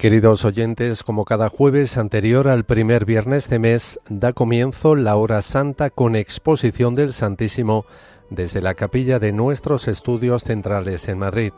Queridos 0.00 0.44
oyentes, 0.46 1.04
como 1.04 1.26
cada 1.26 1.50
jueves 1.50 1.98
anterior 1.98 2.48
al 2.48 2.64
primer 2.64 3.04
viernes 3.04 3.50
de 3.50 3.58
mes, 3.58 4.00
da 4.08 4.32
comienzo 4.32 4.96
la 4.96 5.16
hora 5.16 5.42
santa 5.42 5.90
con 5.90 6.16
exposición 6.16 6.94
del 6.94 7.12
Santísimo 7.12 7.84
desde 8.30 8.62
la 8.62 8.72
capilla 8.72 9.18
de 9.18 9.32
nuestros 9.32 9.88
estudios 9.88 10.42
centrales 10.42 11.06
en 11.08 11.18
Madrid. 11.18 11.52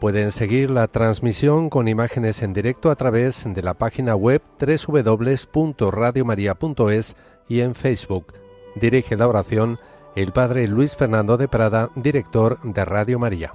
Pueden 0.00 0.32
seguir 0.32 0.70
la 0.70 0.88
transmisión 0.88 1.70
con 1.70 1.86
imágenes 1.86 2.42
en 2.42 2.52
directo 2.52 2.90
a 2.90 2.96
través 2.96 3.44
de 3.46 3.62
la 3.62 3.74
página 3.74 4.16
web 4.16 4.42
www.radiomaria.es 4.58 7.16
y 7.48 7.60
en 7.60 7.76
Facebook. 7.76 8.34
Dirige 8.74 9.14
la 9.14 9.28
oración 9.28 9.78
el 10.16 10.32
Padre 10.32 10.66
Luis 10.66 10.96
Fernando 10.96 11.36
de 11.36 11.46
Prada, 11.46 11.90
director 11.94 12.58
de 12.64 12.84
Radio 12.84 13.20
María. 13.20 13.54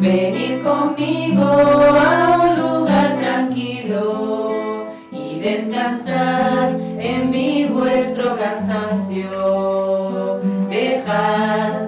Venid 0.00 0.62
conmigo 0.62 1.44
a 1.44 2.38
un 2.40 2.58
lugar 2.58 3.16
tranquilo 3.16 4.86
y 5.12 5.38
descansar 5.38 6.70
en 6.98 7.30
mi 7.30 7.66
vuestro 7.66 8.34
cansancio. 8.38 10.40
Dejad 10.70 11.79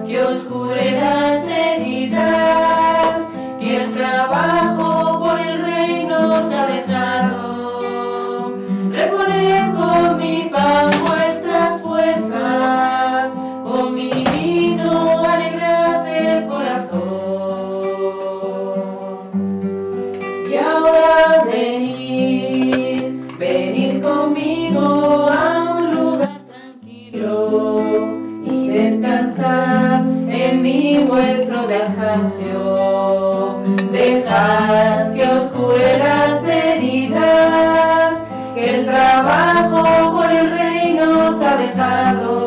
ha 42.13 42.42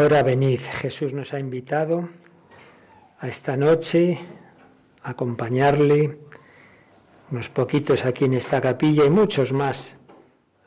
ahora 0.00 0.22
venid, 0.22 0.60
Jesús 0.80 1.12
nos 1.12 1.34
ha 1.34 1.38
invitado 1.38 2.08
a 3.18 3.28
esta 3.28 3.54
noche 3.54 4.18
a 5.02 5.10
acompañarle, 5.10 6.18
unos 7.30 7.50
poquitos 7.50 8.06
aquí 8.06 8.24
en 8.24 8.32
esta 8.32 8.62
capilla 8.62 9.04
y 9.04 9.10
muchos 9.10 9.52
más 9.52 9.98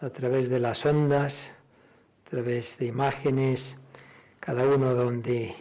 a 0.02 0.10
través 0.12 0.50
de 0.50 0.60
las 0.60 0.86
ondas, 0.86 1.56
a 2.26 2.30
través 2.30 2.78
de 2.78 2.86
imágenes, 2.86 3.80
cada 4.40 4.68
uno 4.68 4.94
donde 4.94 5.56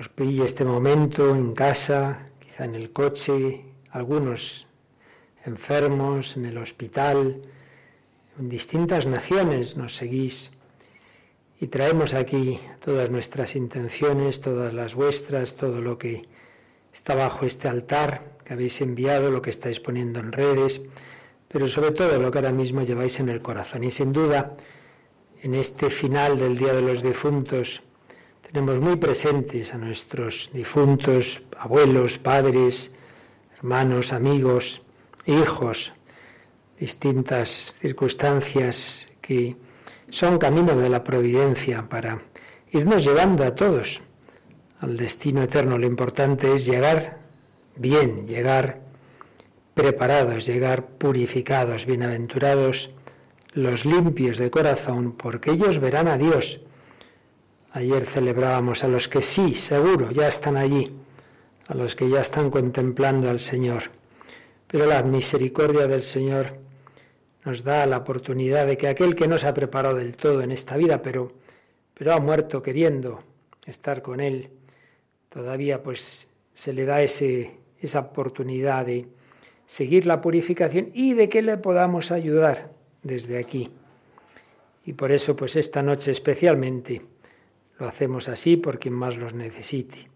os 0.00 0.08
pille 0.08 0.44
este 0.44 0.64
momento, 0.64 1.36
en 1.36 1.54
casa, 1.54 2.26
quizá 2.40 2.64
en 2.64 2.74
el 2.74 2.92
coche, 2.92 3.66
algunos 3.90 4.66
enfermos, 5.46 6.36
en 6.36 6.44
el 6.44 6.58
hospital, 6.58 7.40
en 8.36 8.48
distintas 8.48 9.06
naciones 9.06 9.76
nos 9.76 9.94
seguís 9.94 10.58
y 11.60 11.66
traemos 11.66 12.14
aquí 12.14 12.58
todas 12.82 13.10
nuestras 13.10 13.54
intenciones, 13.54 14.40
todas 14.40 14.72
las 14.72 14.94
vuestras, 14.94 15.56
todo 15.56 15.82
lo 15.82 15.98
que 15.98 16.22
está 16.92 17.14
bajo 17.14 17.44
este 17.44 17.68
altar 17.68 18.38
que 18.42 18.54
habéis 18.54 18.80
enviado, 18.80 19.30
lo 19.30 19.42
que 19.42 19.50
estáis 19.50 19.78
poniendo 19.78 20.20
en 20.20 20.32
redes, 20.32 20.80
pero 21.48 21.68
sobre 21.68 21.90
todo 21.90 22.18
lo 22.18 22.30
que 22.30 22.38
ahora 22.38 22.52
mismo 22.52 22.80
lleváis 22.82 23.20
en 23.20 23.28
el 23.28 23.42
corazón. 23.42 23.84
Y 23.84 23.90
sin 23.90 24.12
duda, 24.12 24.56
en 25.42 25.54
este 25.54 25.90
final 25.90 26.38
del 26.38 26.56
Día 26.56 26.72
de 26.72 26.80
los 26.80 27.02
Difuntos, 27.02 27.82
tenemos 28.50 28.80
muy 28.80 28.96
presentes 28.96 29.74
a 29.74 29.78
nuestros 29.78 30.50
difuntos, 30.54 31.42
abuelos, 31.58 32.16
padres, 32.16 32.94
hermanos, 33.58 34.14
amigos, 34.14 34.80
hijos, 35.26 35.92
distintas 36.78 37.76
circunstancias 37.80 39.06
que 39.20 39.56
son 40.10 40.38
camino 40.38 40.76
de 40.76 40.88
la 40.88 41.02
providencia 41.02 41.88
para 41.88 42.20
irnos 42.70 43.04
llevando 43.04 43.44
a 43.44 43.54
todos 43.54 44.02
al 44.80 44.96
destino 44.96 45.42
eterno. 45.42 45.78
Lo 45.78 45.86
importante 45.86 46.54
es 46.54 46.66
llegar 46.66 47.18
bien, 47.76 48.26
llegar 48.26 48.80
preparados, 49.74 50.46
llegar 50.46 50.86
purificados, 50.86 51.86
bienaventurados 51.86 52.90
los 53.52 53.84
limpios 53.84 54.38
de 54.38 54.50
corazón, 54.50 55.12
porque 55.12 55.52
ellos 55.52 55.78
verán 55.80 56.08
a 56.08 56.16
Dios. 56.16 56.60
Ayer 57.72 58.06
celebrábamos 58.06 58.84
a 58.84 58.88
los 58.88 59.08
que 59.08 59.22
sí, 59.22 59.54
seguro, 59.54 60.10
ya 60.10 60.28
están 60.28 60.56
allí, 60.56 60.92
a 61.68 61.74
los 61.74 61.94
que 61.96 62.08
ya 62.08 62.20
están 62.20 62.50
contemplando 62.50 63.30
al 63.30 63.40
Señor. 63.40 63.84
Pero 64.66 64.86
la 64.86 65.02
misericordia 65.02 65.86
del 65.86 66.02
Señor 66.02 66.58
nos 67.44 67.64
da 67.64 67.86
la 67.86 67.98
oportunidad 67.98 68.66
de 68.66 68.76
que 68.76 68.88
aquel 68.88 69.14
que 69.14 69.28
no 69.28 69.38
se 69.38 69.46
ha 69.46 69.54
preparado 69.54 69.96
del 69.96 70.16
todo 70.16 70.42
en 70.42 70.52
esta 70.52 70.76
vida, 70.76 71.02
pero, 71.02 71.32
pero 71.94 72.12
ha 72.12 72.20
muerto 72.20 72.62
queriendo 72.62 73.20
estar 73.66 74.02
con 74.02 74.20
Él, 74.20 74.50
todavía 75.28 75.82
pues 75.82 76.30
se 76.52 76.72
le 76.72 76.84
da 76.84 77.02
ese, 77.02 77.52
esa 77.80 78.00
oportunidad 78.00 78.86
de 78.86 79.06
seguir 79.66 80.06
la 80.06 80.20
purificación 80.20 80.90
y 80.94 81.14
de 81.14 81.28
que 81.28 81.42
le 81.42 81.56
podamos 81.56 82.10
ayudar 82.10 82.70
desde 83.02 83.38
aquí. 83.38 83.70
Y 84.84 84.92
por 84.92 85.12
eso 85.12 85.36
pues 85.36 85.56
esta 85.56 85.82
noche 85.82 86.10
especialmente 86.10 87.00
lo 87.78 87.88
hacemos 87.88 88.28
así 88.28 88.56
por 88.56 88.78
quien 88.78 88.94
más 88.94 89.16
los 89.16 89.32
necesite, 89.32 90.08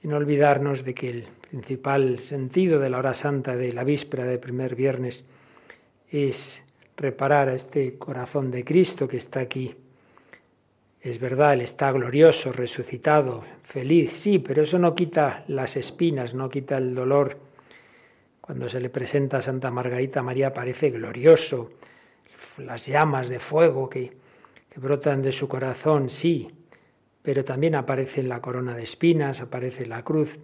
sin 0.00 0.12
olvidarnos 0.12 0.84
de 0.84 0.94
que 0.94 1.08
el 1.08 1.24
principal 1.48 2.18
sentido 2.18 2.78
de 2.78 2.90
la 2.90 2.98
hora 2.98 3.14
santa 3.14 3.56
de 3.56 3.72
la 3.72 3.84
víspera 3.84 4.24
de 4.24 4.38
primer 4.38 4.74
viernes 4.74 5.24
es 6.14 6.64
reparar 6.96 7.48
a 7.48 7.54
este 7.54 7.98
corazón 7.98 8.50
de 8.50 8.64
Cristo 8.64 9.08
que 9.08 9.16
está 9.16 9.40
aquí. 9.40 9.74
Es 11.00 11.18
verdad, 11.18 11.54
Él 11.54 11.60
está 11.60 11.90
glorioso, 11.92 12.52
resucitado, 12.52 13.42
feliz, 13.62 14.12
sí, 14.12 14.38
pero 14.38 14.62
eso 14.62 14.78
no 14.78 14.94
quita 14.94 15.44
las 15.48 15.76
espinas, 15.76 16.32
no 16.32 16.48
quita 16.48 16.78
el 16.78 16.94
dolor. 16.94 17.36
Cuando 18.40 18.68
se 18.68 18.80
le 18.80 18.90
presenta 18.90 19.38
a 19.38 19.42
Santa 19.42 19.70
Margarita 19.70 20.22
María 20.22 20.52
parece 20.52 20.90
glorioso, 20.90 21.70
las 22.58 22.86
llamas 22.86 23.28
de 23.28 23.40
fuego 23.40 23.90
que, 23.90 24.10
que 24.70 24.80
brotan 24.80 25.20
de 25.20 25.32
su 25.32 25.48
corazón, 25.48 26.10
sí, 26.10 26.48
pero 27.22 27.44
también 27.44 27.74
aparece 27.74 28.22
la 28.22 28.40
corona 28.40 28.76
de 28.76 28.82
espinas, 28.82 29.40
aparece 29.40 29.86
la 29.86 30.04
cruz. 30.04 30.38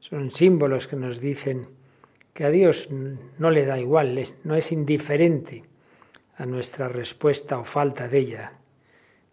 Son 0.00 0.30
símbolos 0.30 0.86
que 0.86 0.96
nos 0.96 1.20
dicen 1.20 1.66
que 2.36 2.44
a 2.44 2.50
Dios 2.50 2.90
no 2.90 3.50
le 3.50 3.64
da 3.64 3.78
igual, 3.78 4.28
no 4.44 4.56
es 4.56 4.70
indiferente 4.70 5.64
a 6.36 6.44
nuestra 6.44 6.86
respuesta 6.86 7.58
o 7.58 7.64
falta 7.64 8.08
de 8.08 8.18
ella. 8.18 8.52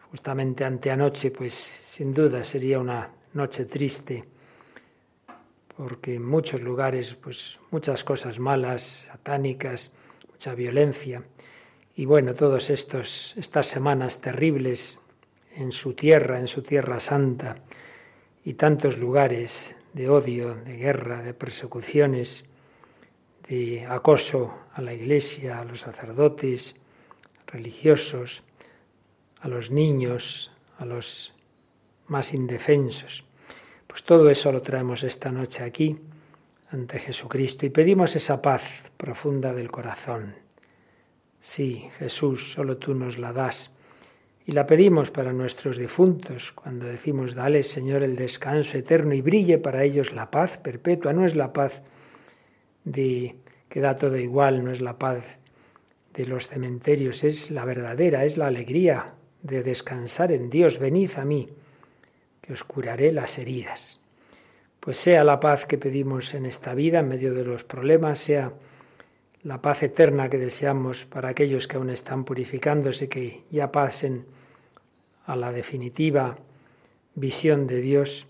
Justamente 0.10 0.64
ante 0.64 0.90
anoche, 0.90 1.30
pues 1.32 1.54
sin 1.54 2.14
duda 2.14 2.46
sería 2.46 2.80
una 2.80 3.12
noche 3.34 3.66
triste 3.66 4.24
porque 5.76 6.16
en 6.16 6.26
muchos 6.26 6.62
lugares, 6.62 7.14
pues 7.16 7.60
muchas 7.72 8.06
cosas 8.06 8.40
malas, 8.40 9.10
satánicas, 9.12 9.92
mucha 10.32 10.56
violencia. 10.56 11.24
Y 11.98 12.06
bueno, 12.06 12.36
todas 12.36 12.70
estas 12.70 13.68
semanas 13.68 14.22
terribles 14.22 14.98
en 15.58 15.74
su 15.74 15.94
tierra, 15.94 16.40
en 16.40 16.48
su 16.48 16.62
tierra 16.62 17.02
santa, 17.02 17.56
y 18.46 18.54
tantos 18.54 18.98
lugares 18.98 19.76
de 19.92 20.08
odio, 20.08 20.56
de 20.56 20.78
guerra, 20.78 21.22
de 21.22 21.34
persecuciones, 21.34 22.46
de 23.48 23.86
acoso 23.86 24.54
a 24.74 24.81
la 24.81 24.94
iglesia, 24.94 25.60
a 25.60 25.66
los 25.66 25.81
sacerdotes, 25.81 26.75
religiosos, 27.48 28.44
a 29.40 29.48
los 29.48 29.72
niños, 29.72 30.51
a 30.78 30.86
los 30.86 31.34
más 32.07 32.34
indefensos. 32.34 33.25
Pues 33.88 34.04
todo 34.04 34.30
eso 34.30 34.51
lo 34.51 34.62
traemos 34.62 35.04
esta 35.04 35.31
noche 35.31 35.63
aquí 35.63 36.00
ante 36.72 37.00
Jesucristo 37.00 37.66
y 37.66 37.69
pedimos 37.69 38.16
esa 38.16 38.42
paz 38.42 38.63
profunda 38.98 39.54
del 39.54 39.69
corazón. 39.69 40.36
Sí, 41.40 41.90
Jesús, 42.00 42.54
solo 42.54 42.78
tú 42.78 42.95
nos 42.95 43.18
la 43.18 43.34
das. 43.34 43.72
Y 44.45 44.54
la 44.54 44.66
pedimos 44.66 45.12
para 45.12 45.31
nuestros 45.31 45.78
difuntos, 45.78 46.51
cuando 46.51 46.86
decimos, 46.86 47.36
dale 47.36 47.63
Señor 47.63 48.04
el 48.04 48.16
descanso 48.16 48.78
eterno 48.78 49.13
y 49.13 49.22
brille 49.22 49.57
para 49.57 49.84
ellos 49.84 50.13
la 50.13 50.31
paz 50.31 50.57
perpetua. 50.57 51.13
No 51.13 51.25
es 51.25 51.36
la 51.36 51.54
paz 51.54 51.81
de 52.83 53.35
que 53.69 53.81
da 53.81 53.97
todo 53.97 54.18
igual, 54.18 54.63
no 54.63 54.71
es 54.71 54.81
la 54.81 54.97
paz 54.97 55.38
de 56.13 56.25
los 56.25 56.47
cementerios, 56.47 57.24
es 57.24 57.50
la 57.50 57.65
verdadera, 57.65 58.25
es 58.25 58.38
la 58.38 58.47
alegría 58.47 59.13
de 59.41 59.63
descansar 59.63 60.31
en 60.31 60.50
Dios. 60.50 60.80
Venid 60.80 61.12
a 61.18 61.25
mí 61.25 61.47
que 62.41 62.53
os 62.53 62.63
curaré 62.63 63.12
las 63.12 63.38
heridas. 63.39 64.00
Pues 64.80 64.97
sea 64.97 65.24
la 65.24 65.39
paz 65.39 65.65
que 65.65 65.77
pedimos 65.77 66.33
en 66.33 66.45
esta 66.45 66.74
vida, 66.74 67.00
en 67.00 67.07
medio 67.07 67.33
de 67.33 67.45
los 67.45 67.63
problemas, 67.63 68.19
sea 68.19 68.53
la 69.44 69.62
paz 69.62 69.83
eterna 69.83 70.30
que 70.30 70.38
deseamos 70.38 71.06
para 71.06 71.30
aquellos 71.30 71.68
que 71.68 71.77
aún 71.77 71.89
están 71.89 72.25
purificándose, 72.25 73.09
que 73.09 73.44
ya 73.50 73.71
pasen 73.71 74.25
a 75.25 75.35
la 75.35 75.51
definitiva 75.51 76.35
visión 77.15 77.68
de 77.68 77.81
Dios, 77.81 78.27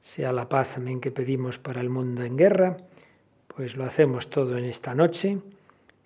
sea 0.00 0.32
la 0.32 0.48
paz 0.48 0.74
también 0.74 1.00
que 1.00 1.10
pedimos 1.10 1.58
para 1.58 1.80
el 1.80 1.90
mundo 1.90 2.22
en 2.22 2.36
guerra, 2.36 2.76
pues 3.56 3.76
lo 3.76 3.84
hacemos 3.84 4.30
todo 4.30 4.56
en 4.56 4.64
esta 4.64 4.94
noche 4.94 5.38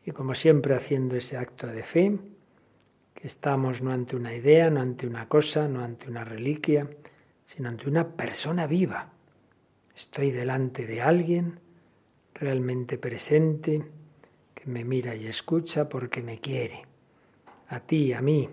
y 0.04 0.10
como 0.10 0.34
siempre 0.34 0.74
haciendo 0.74 1.16
ese 1.16 1.36
acto 1.36 1.66
de 1.66 1.82
fe, 1.82 2.18
que 3.14 3.26
estamos 3.26 3.82
no 3.82 3.92
ante 3.92 4.14
una 4.14 4.34
idea, 4.34 4.70
no 4.70 4.80
ante 4.80 5.06
una 5.06 5.28
cosa, 5.28 5.68
no 5.68 5.82
ante 5.82 6.08
una 6.08 6.24
reliquia, 6.24 6.88
sino 7.44 7.68
ante 7.68 7.88
una 7.88 8.08
persona 8.08 8.66
viva. 8.66 9.10
Estoy 9.96 10.30
delante 10.30 10.86
de 10.86 11.00
alguien 11.00 11.60
realmente 12.34 12.98
presente, 12.98 13.82
que 14.54 14.66
me 14.66 14.84
mira 14.84 15.14
y 15.14 15.26
escucha 15.26 15.88
porque 15.88 16.22
me 16.22 16.38
quiere. 16.38 16.82
A 17.68 17.80
ti, 17.80 18.12
a 18.12 18.20
mí, 18.20 18.48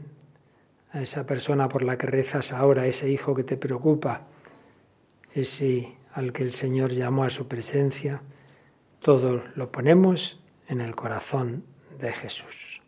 a 0.92 1.02
esa 1.02 1.26
persona 1.26 1.68
por 1.68 1.84
la 1.84 1.98
que 1.98 2.08
rezas 2.08 2.54
ahora, 2.54 2.88
ese 2.88 3.10
hijo 3.10 3.36
que 3.36 3.44
te 3.44 3.58
preocupa, 3.58 4.28
ese 5.34 5.94
al 6.14 6.32
que 6.32 6.44
el 6.44 6.54
Señor 6.54 6.94
llamó 6.94 7.24
a 7.24 7.30
su 7.30 7.48
presencia, 7.48 8.22
todo 9.04 9.44
lo 9.56 9.70
ponemos 9.70 10.40
en 10.68 10.82
el 10.82 10.96
corazón 10.96 11.66
de 12.00 12.12
Jesús. 12.14 12.82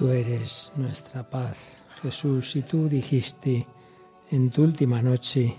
Tú 0.00 0.08
eres 0.08 0.72
nuestra 0.76 1.28
paz, 1.28 1.58
Jesús, 2.00 2.56
y 2.56 2.62
tú 2.62 2.88
dijiste 2.88 3.66
en 4.30 4.48
tu 4.48 4.62
última 4.62 5.02
noche 5.02 5.56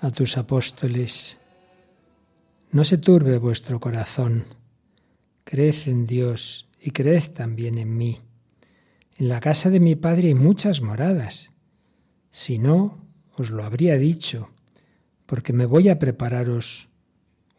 a 0.00 0.10
tus 0.10 0.36
apóstoles, 0.36 1.38
no 2.72 2.82
se 2.82 2.98
turbe 2.98 3.38
vuestro 3.38 3.78
corazón, 3.78 4.42
creed 5.44 5.76
en 5.86 6.04
Dios 6.08 6.68
y 6.80 6.90
creed 6.90 7.30
también 7.32 7.78
en 7.78 7.96
mí. 7.96 8.18
En 9.16 9.28
la 9.28 9.38
casa 9.38 9.70
de 9.70 9.78
mi 9.78 9.94
Padre 9.94 10.26
hay 10.26 10.34
muchas 10.34 10.80
moradas. 10.80 11.52
Si 12.32 12.58
no, 12.58 13.06
os 13.36 13.50
lo 13.50 13.62
habría 13.62 13.94
dicho, 13.98 14.50
porque 15.26 15.52
me 15.52 15.66
voy 15.66 15.90
a 15.90 16.00
prepararos 16.00 16.88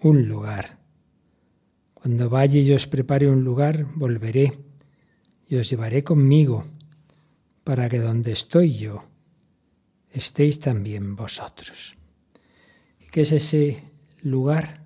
un 0.02 0.28
lugar. 0.28 0.78
Cuando 1.94 2.30
vaya 2.30 2.60
y 2.60 2.74
os 2.74 2.86
prepare 2.86 3.30
un 3.30 3.46
lugar, 3.46 3.86
volveré 3.96 4.71
y 5.52 5.58
os 5.58 5.70
llevaré 5.70 6.02
conmigo, 6.02 6.66
para 7.66 7.90
que 7.90 8.00
donde 8.00 8.32
estoy 8.32 8.74
yo, 8.78 9.04
estéis 10.10 10.62
también 10.62 11.18
vosotros. 11.18 11.98
¿Y 13.02 13.08
qué 13.08 13.22
es 13.22 13.34
ese 13.34 13.84
lugar 14.22 14.86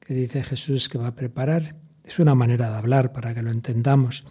que 0.00 0.12
dice 0.12 0.42
Jesús 0.42 0.90
que 0.90 0.98
va 0.98 1.06
a 1.06 1.14
preparar? 1.14 1.76
Es 2.04 2.18
una 2.18 2.34
manera 2.34 2.68
de 2.68 2.76
hablar 2.76 3.14
para 3.14 3.32
que 3.32 3.40
lo 3.40 3.50
entendamos. 3.50 4.24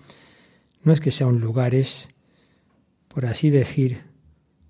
No 0.83 0.93
es 0.93 1.01
que 1.01 1.09
sea 1.09 1.25
un 1.25 1.41
lugar, 1.41 1.73
es, 1.73 2.09
por 3.07 3.25
así 3.25 3.49
decir, 3.49 4.03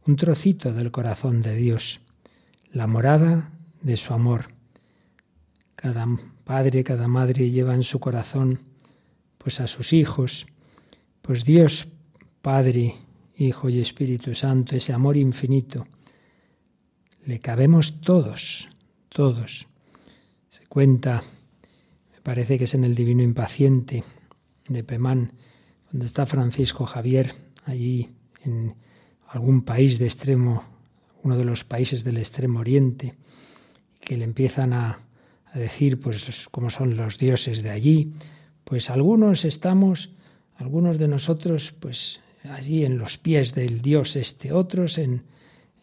un 0.07 0.15
trocito 0.15 0.71
del 0.71 0.91
corazón 0.91 1.41
de 1.41 1.55
Dios, 1.55 1.99
la 2.71 2.87
morada 2.87 3.51
de 3.81 3.97
su 3.97 4.13
amor. 4.13 4.53
Cada 5.75 6.07
padre, 6.45 6.85
cada 6.85 7.09
madre 7.09 7.49
lleva 7.49 7.75
en 7.75 7.83
su 7.83 7.99
corazón 7.99 8.61
pues 9.37 9.59
a 9.59 9.67
sus 9.67 9.91
hijos, 9.91 10.47
pues 11.21 11.45
Dios, 11.45 11.87
Padre, 12.41 12.95
Hijo 13.37 13.69
y 13.69 13.79
Espíritu 13.79 14.35
Santo, 14.35 14.75
ese 14.75 14.93
amor 14.93 15.17
infinito, 15.17 15.87
le 17.25 17.39
cabemos 17.39 18.01
todos, 18.01 18.69
todos. 19.09 19.67
Se 20.49 20.65
cuenta, 20.67 21.23
me 22.13 22.21
parece 22.21 22.57
que 22.57 22.65
es 22.65 22.73
en 22.73 22.83
el 22.83 22.95
Divino 22.95 23.23
Impaciente 23.23 24.03
de 24.67 24.83
Pemán, 24.83 25.33
donde 25.91 26.05
está 26.05 26.25
Francisco 26.25 26.85
Javier, 26.85 27.35
allí 27.65 28.09
en 28.43 28.75
algún 29.27 29.63
país 29.63 29.99
de 29.99 30.05
extremo, 30.05 30.63
uno 31.23 31.37
de 31.37 31.45
los 31.45 31.63
países 31.63 32.03
del 32.03 32.17
extremo 32.17 32.59
oriente, 32.59 33.15
que 33.99 34.17
le 34.17 34.23
empiezan 34.23 34.73
a, 34.73 34.99
a 35.53 35.59
decir 35.59 35.99
pues 35.99 36.47
cómo 36.49 36.69
son 36.69 36.97
los 36.97 37.17
dioses 37.17 37.61
de 37.61 37.69
allí, 37.69 38.13
pues 38.63 38.89
algunos 38.89 39.45
estamos 39.45 40.11
algunos 40.61 40.97
de 40.99 41.07
nosotros, 41.07 41.73
pues 41.79 42.21
allí 42.43 42.85
en 42.85 42.97
los 42.97 43.17
pies 43.17 43.53
del 43.53 43.81
Dios 43.81 44.15
este, 44.15 44.53
otros 44.53 44.97
en, 44.97 45.23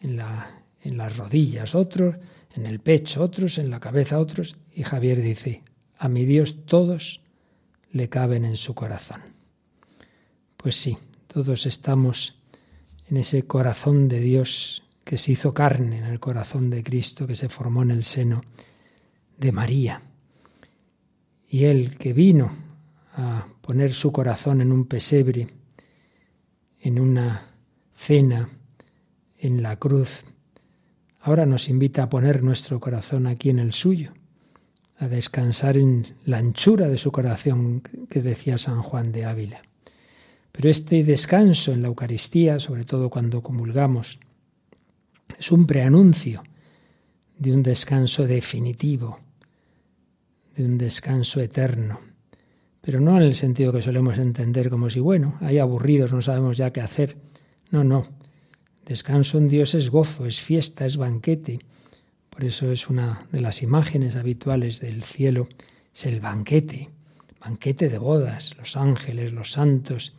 en, 0.01 0.17
la, 0.17 0.63
en 0.81 0.97
las 0.97 1.17
rodillas, 1.17 1.75
otros 1.75 2.15
en 2.55 2.65
el 2.65 2.79
pecho, 2.79 3.21
otros 3.21 3.57
en 3.57 3.69
la 3.69 3.79
cabeza, 3.79 4.19
otros. 4.19 4.55
Y 4.73 4.83
Javier 4.83 5.21
dice, 5.21 5.63
a 5.97 6.07
mi 6.07 6.25
Dios 6.25 6.65
todos 6.65 7.21
le 7.91 8.09
caben 8.09 8.45
en 8.45 8.57
su 8.57 8.73
corazón. 8.73 9.21
Pues 10.57 10.75
sí, 10.75 10.97
todos 11.27 11.65
estamos 11.65 12.35
en 13.09 13.17
ese 13.17 13.43
corazón 13.43 14.07
de 14.07 14.19
Dios 14.19 14.83
que 15.03 15.17
se 15.17 15.31
hizo 15.31 15.53
carne, 15.53 15.97
en 15.97 16.05
el 16.05 16.19
corazón 16.19 16.69
de 16.69 16.83
Cristo 16.83 17.25
que 17.25 17.35
se 17.35 17.49
formó 17.49 17.83
en 17.83 17.91
el 17.91 18.03
seno 18.03 18.43
de 19.37 19.51
María. 19.51 20.01
Y 21.47 21.65
Él 21.65 21.97
que 21.97 22.13
vino 22.13 22.51
a 23.15 23.47
poner 23.69 23.93
su 23.93 24.11
corazón 24.11 24.61
en 24.61 24.71
un 24.71 24.85
pesebre, 24.85 25.47
en 26.81 26.99
una 26.99 27.51
cena, 27.95 28.49
en 29.37 29.61
la 29.61 29.75
cruz, 29.75 30.23
ahora 31.19 31.45
nos 31.45 31.69
invita 31.69 32.01
a 32.01 32.09
poner 32.09 32.41
nuestro 32.41 32.79
corazón 32.79 33.27
aquí 33.27 33.51
en 33.51 33.59
el 33.59 33.73
suyo, 33.73 34.13
a 34.97 35.07
descansar 35.07 35.77
en 35.77 36.15
la 36.25 36.39
anchura 36.39 36.87
de 36.87 36.97
su 36.97 37.11
corazón 37.11 37.83
que 38.09 38.23
decía 38.23 38.57
San 38.57 38.81
Juan 38.81 39.11
de 39.11 39.25
Ávila. 39.25 39.61
Pero 40.51 40.67
este 40.67 41.03
descanso 41.03 41.71
en 41.71 41.83
la 41.83 41.89
Eucaristía, 41.89 42.59
sobre 42.59 42.85
todo 42.85 43.11
cuando 43.11 43.43
comulgamos, 43.43 44.19
es 45.37 45.51
un 45.51 45.67
preanuncio 45.67 46.41
de 47.37 47.53
un 47.53 47.61
descanso 47.61 48.25
definitivo, 48.25 49.19
de 50.55 50.65
un 50.65 50.79
descanso 50.79 51.39
eterno 51.39 52.08
pero 52.81 52.99
no 52.99 53.17
en 53.17 53.23
el 53.23 53.35
sentido 53.35 53.73
que 53.73 53.81
solemos 53.81 54.17
entender 54.17 54.69
como 54.69 54.89
si, 54.89 54.99
bueno, 54.99 55.37
hay 55.41 55.59
aburridos, 55.59 56.11
no 56.11 56.21
sabemos 56.21 56.57
ya 56.57 56.71
qué 56.71 56.81
hacer. 56.81 57.17
No, 57.71 57.83
no. 57.83 58.07
Descanso 58.85 59.37
en 59.37 59.49
Dios 59.49 59.75
es 59.75 59.89
gozo, 59.89 60.25
es 60.25 60.39
fiesta, 60.39 60.85
es 60.85 60.97
banquete. 60.97 61.59
Por 62.29 62.45
eso 62.45 62.71
es 62.71 62.89
una 62.89 63.27
de 63.31 63.41
las 63.41 63.61
imágenes 63.61 64.15
habituales 64.15 64.79
del 64.79 65.03
cielo, 65.03 65.47
es 65.93 66.05
el 66.05 66.21
banquete, 66.21 66.89
banquete 67.39 67.89
de 67.89 67.97
bodas, 67.97 68.55
los 68.57 68.77
ángeles, 68.77 69.33
los 69.33 69.51
santos, 69.51 70.13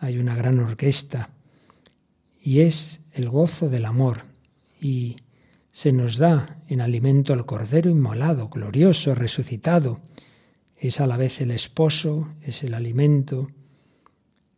hay 0.00 0.18
una 0.18 0.34
gran 0.34 0.58
orquesta. 0.60 1.30
Y 2.42 2.60
es 2.60 3.00
el 3.12 3.28
gozo 3.28 3.68
del 3.68 3.84
amor. 3.84 4.22
Y 4.80 5.16
se 5.70 5.92
nos 5.92 6.16
da 6.16 6.56
en 6.68 6.80
alimento 6.80 7.32
al 7.32 7.46
Cordero 7.46 7.90
inmolado, 7.90 8.48
glorioso, 8.48 9.14
resucitado, 9.14 10.00
es 10.78 11.00
a 11.00 11.06
la 11.06 11.16
vez 11.16 11.40
el 11.40 11.50
esposo, 11.50 12.28
es 12.40 12.62
el 12.62 12.74
alimento, 12.74 13.48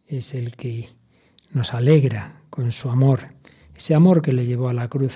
es 0.07 0.35
el 0.35 0.55
que 0.55 0.91
nos 1.53 1.73
alegra 1.73 2.43
con 2.51 2.73
su 2.73 2.91
amor, 2.91 3.35
ese 3.75 3.95
amor 3.95 4.21
que 4.21 4.33
le 4.33 4.47
llevó 4.47 4.69
a 4.69 4.75
la 4.75 4.89
cruz 4.89 5.15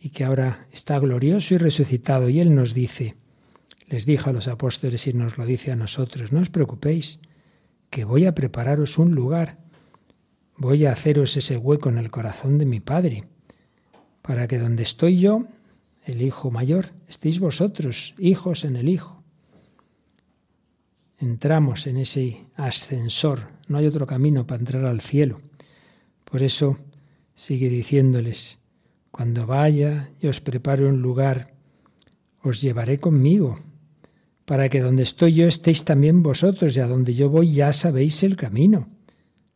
y 0.00 0.10
que 0.10 0.24
ahora 0.24 0.66
está 0.72 0.98
glorioso 0.98 1.54
y 1.54 1.58
resucitado. 1.58 2.28
Y 2.28 2.40
Él 2.40 2.54
nos 2.54 2.72
dice, 2.72 3.16
les 3.86 4.06
dijo 4.06 4.30
a 4.30 4.32
los 4.32 4.48
apóstoles 4.48 5.06
y 5.06 5.12
nos 5.12 5.36
lo 5.36 5.44
dice 5.44 5.72
a 5.72 5.76
nosotros, 5.76 6.32
no 6.32 6.40
os 6.40 6.50
preocupéis, 6.50 7.18
que 7.90 8.04
voy 8.04 8.24
a 8.24 8.34
prepararos 8.34 8.98
un 8.98 9.14
lugar, 9.14 9.58
voy 10.56 10.86
a 10.86 10.92
haceros 10.92 11.36
ese 11.36 11.56
hueco 11.56 11.88
en 11.88 11.98
el 11.98 12.10
corazón 12.10 12.58
de 12.58 12.66
mi 12.66 12.80
Padre, 12.80 13.24
para 14.22 14.48
que 14.48 14.58
donde 14.58 14.82
estoy 14.82 15.18
yo, 15.18 15.46
el 16.04 16.22
Hijo 16.22 16.50
mayor, 16.50 16.92
estéis 17.08 17.38
vosotros, 17.38 18.14
hijos 18.18 18.64
en 18.64 18.76
el 18.76 18.88
Hijo 18.88 19.17
entramos 21.18 21.86
en 21.86 21.96
ese 21.96 22.46
ascensor, 22.56 23.48
no 23.68 23.78
hay 23.78 23.86
otro 23.86 24.06
camino 24.06 24.46
para 24.46 24.60
entrar 24.60 24.84
al 24.84 25.00
cielo. 25.00 25.40
Por 26.24 26.42
eso 26.42 26.78
sigue 27.34 27.68
diciéndoles, 27.68 28.58
cuando 29.10 29.46
vaya 29.46 30.10
y 30.20 30.28
os 30.28 30.40
prepare 30.40 30.86
un 30.86 31.02
lugar, 31.02 31.54
os 32.42 32.60
llevaré 32.60 33.00
conmigo, 33.00 33.60
para 34.44 34.68
que 34.68 34.80
donde 34.80 35.02
estoy 35.02 35.34
yo 35.34 35.46
estéis 35.46 35.84
también 35.84 36.22
vosotros, 36.22 36.76
y 36.76 36.80
a 36.80 36.86
donde 36.86 37.14
yo 37.14 37.28
voy 37.28 37.52
ya 37.52 37.72
sabéis 37.72 38.22
el 38.22 38.36
camino. 38.36 38.88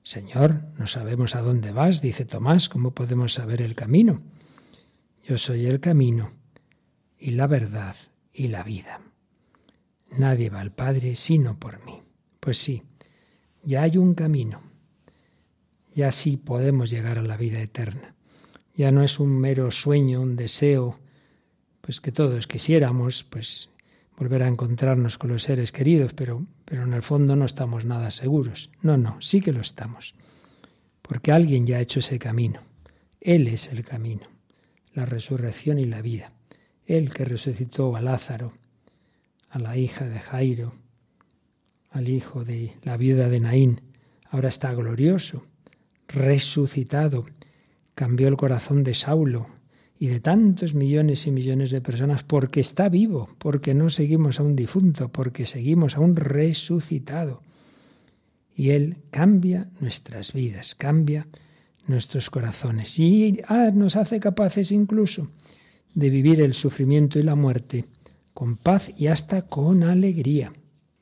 Señor, 0.02 0.64
no 0.78 0.86
sabemos 0.86 1.36
a 1.36 1.42
dónde 1.42 1.70
vas, 1.70 2.02
dice 2.02 2.24
Tomás, 2.24 2.68
¿cómo 2.68 2.90
podemos 2.90 3.34
saber 3.34 3.62
el 3.62 3.74
camino? 3.74 4.20
Yo 5.26 5.38
soy 5.38 5.66
el 5.66 5.78
camino 5.78 6.32
y 7.18 7.30
la 7.30 7.46
verdad 7.46 7.94
y 8.32 8.48
la 8.48 8.64
vida. 8.64 9.00
Nadie 10.18 10.50
va 10.50 10.60
al 10.60 10.72
Padre 10.72 11.14
sino 11.14 11.58
por 11.58 11.84
mí. 11.84 12.02
Pues 12.40 12.58
sí, 12.58 12.82
ya 13.62 13.82
hay 13.82 13.96
un 13.96 14.14
camino. 14.14 14.60
Ya 15.94 16.10
sí 16.10 16.36
podemos 16.36 16.90
llegar 16.90 17.18
a 17.18 17.22
la 17.22 17.36
vida 17.36 17.60
eterna. 17.60 18.14
Ya 18.74 18.90
no 18.90 19.02
es 19.02 19.20
un 19.20 19.38
mero 19.38 19.70
sueño, 19.70 20.20
un 20.20 20.36
deseo, 20.36 20.98
pues 21.80 22.00
que 22.00 22.12
todos 22.12 22.46
quisiéramos, 22.46 23.24
pues 23.24 23.68
volver 24.16 24.42
a 24.42 24.48
encontrarnos 24.48 25.18
con 25.18 25.30
los 25.30 25.42
seres 25.42 25.72
queridos, 25.72 26.14
pero, 26.14 26.46
pero 26.64 26.84
en 26.84 26.92
el 26.92 27.02
fondo 27.02 27.36
no 27.36 27.44
estamos 27.44 27.84
nada 27.84 28.10
seguros. 28.10 28.70
No, 28.80 28.96
no, 28.96 29.20
sí 29.20 29.40
que 29.40 29.52
lo 29.52 29.60
estamos. 29.60 30.14
Porque 31.02 31.32
alguien 31.32 31.66
ya 31.66 31.76
ha 31.76 31.80
hecho 31.80 32.00
ese 32.00 32.18
camino. 32.18 32.60
Él 33.20 33.48
es 33.48 33.68
el 33.68 33.84
camino, 33.84 34.26
la 34.94 35.06
resurrección 35.06 35.78
y 35.78 35.84
la 35.84 36.02
vida. 36.02 36.32
Él 36.86 37.12
que 37.12 37.24
resucitó 37.24 37.94
a 37.94 38.00
Lázaro, 38.00 38.54
a 39.52 39.58
la 39.58 39.76
hija 39.76 40.08
de 40.08 40.18
Jairo, 40.18 40.72
al 41.90 42.08
hijo 42.08 42.42
de 42.42 42.72
la 42.82 42.96
viuda 42.96 43.28
de 43.28 43.38
Naín. 43.38 43.82
Ahora 44.30 44.48
está 44.48 44.72
glorioso, 44.72 45.44
resucitado, 46.08 47.26
cambió 47.94 48.28
el 48.28 48.38
corazón 48.38 48.82
de 48.82 48.94
Saulo 48.94 49.46
y 49.98 50.06
de 50.06 50.20
tantos 50.20 50.72
millones 50.72 51.26
y 51.26 51.30
millones 51.30 51.70
de 51.70 51.82
personas 51.82 52.22
porque 52.22 52.60
está 52.60 52.88
vivo, 52.88 53.28
porque 53.38 53.74
no 53.74 53.90
seguimos 53.90 54.40
a 54.40 54.42
un 54.42 54.56
difunto, 54.56 55.10
porque 55.10 55.44
seguimos 55.44 55.96
a 55.96 56.00
un 56.00 56.16
resucitado. 56.16 57.42
Y 58.56 58.70
Él 58.70 58.96
cambia 59.10 59.68
nuestras 59.80 60.32
vidas, 60.32 60.74
cambia 60.74 61.28
nuestros 61.86 62.30
corazones 62.30 62.98
y 62.98 63.42
ah, 63.48 63.70
nos 63.74 63.96
hace 63.96 64.18
capaces 64.18 64.72
incluso 64.72 65.28
de 65.94 66.08
vivir 66.08 66.40
el 66.40 66.54
sufrimiento 66.54 67.18
y 67.18 67.22
la 67.22 67.34
muerte 67.34 67.84
con 68.34 68.56
paz 68.56 68.90
y 68.96 69.08
hasta 69.08 69.42
con 69.42 69.82
alegría, 69.82 70.52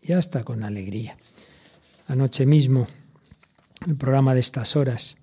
y 0.02 0.12
hasta 0.12 0.44
con 0.44 0.62
alegría. 0.62 1.16
Anoche 2.06 2.46
mismo 2.46 2.87
el 3.87 3.96
programa 3.96 4.34
de 4.34 4.40
estas 4.40 4.76
horas, 4.76 5.18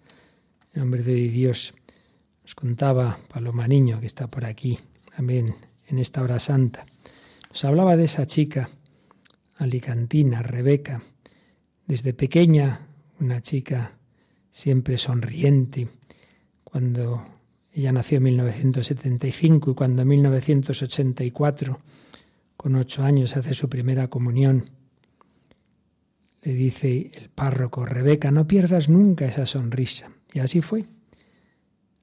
en 0.73 0.81
nombre 0.81 1.03
de 1.03 1.13
Dios, 1.13 1.73
nos 2.43 2.55
contaba 2.55 3.19
Paloma 3.27 3.67
Niño, 3.67 3.99
que 3.99 4.05
está 4.05 4.27
por 4.27 4.45
aquí, 4.45 4.79
también 5.15 5.55
en 5.85 5.99
esta 5.99 6.21
hora 6.21 6.39
santa. 6.39 6.85
Nos 7.49 7.65
hablaba 7.65 7.97
de 7.97 8.05
esa 8.05 8.25
chica 8.25 8.69
alicantina, 9.57 10.41
Rebeca, 10.43 11.03
desde 11.87 12.13
pequeña, 12.13 12.87
una 13.19 13.41
chica 13.41 13.97
siempre 14.51 14.97
sonriente. 14.97 15.89
Cuando 16.63 17.25
ella 17.77 17.91
nació 17.91 18.17
en 18.17 18.23
1975 18.23 19.69
y 19.69 19.73
cuando 19.75 20.01
en 20.01 20.07
1984, 20.07 21.79
con 22.57 22.73
ocho 22.73 23.03
años, 23.03 23.37
hace 23.37 23.53
su 23.53 23.69
primera 23.69 24.07
comunión, 24.07 24.71
le 26.41 26.53
dice 26.53 27.11
el 27.13 27.29
párroco, 27.29 27.85
Rebeca, 27.85 28.31
no 28.31 28.47
pierdas 28.47 28.89
nunca 28.89 29.27
esa 29.27 29.45
sonrisa. 29.45 30.09
Y 30.33 30.39
así 30.39 30.61
fue. 30.61 30.85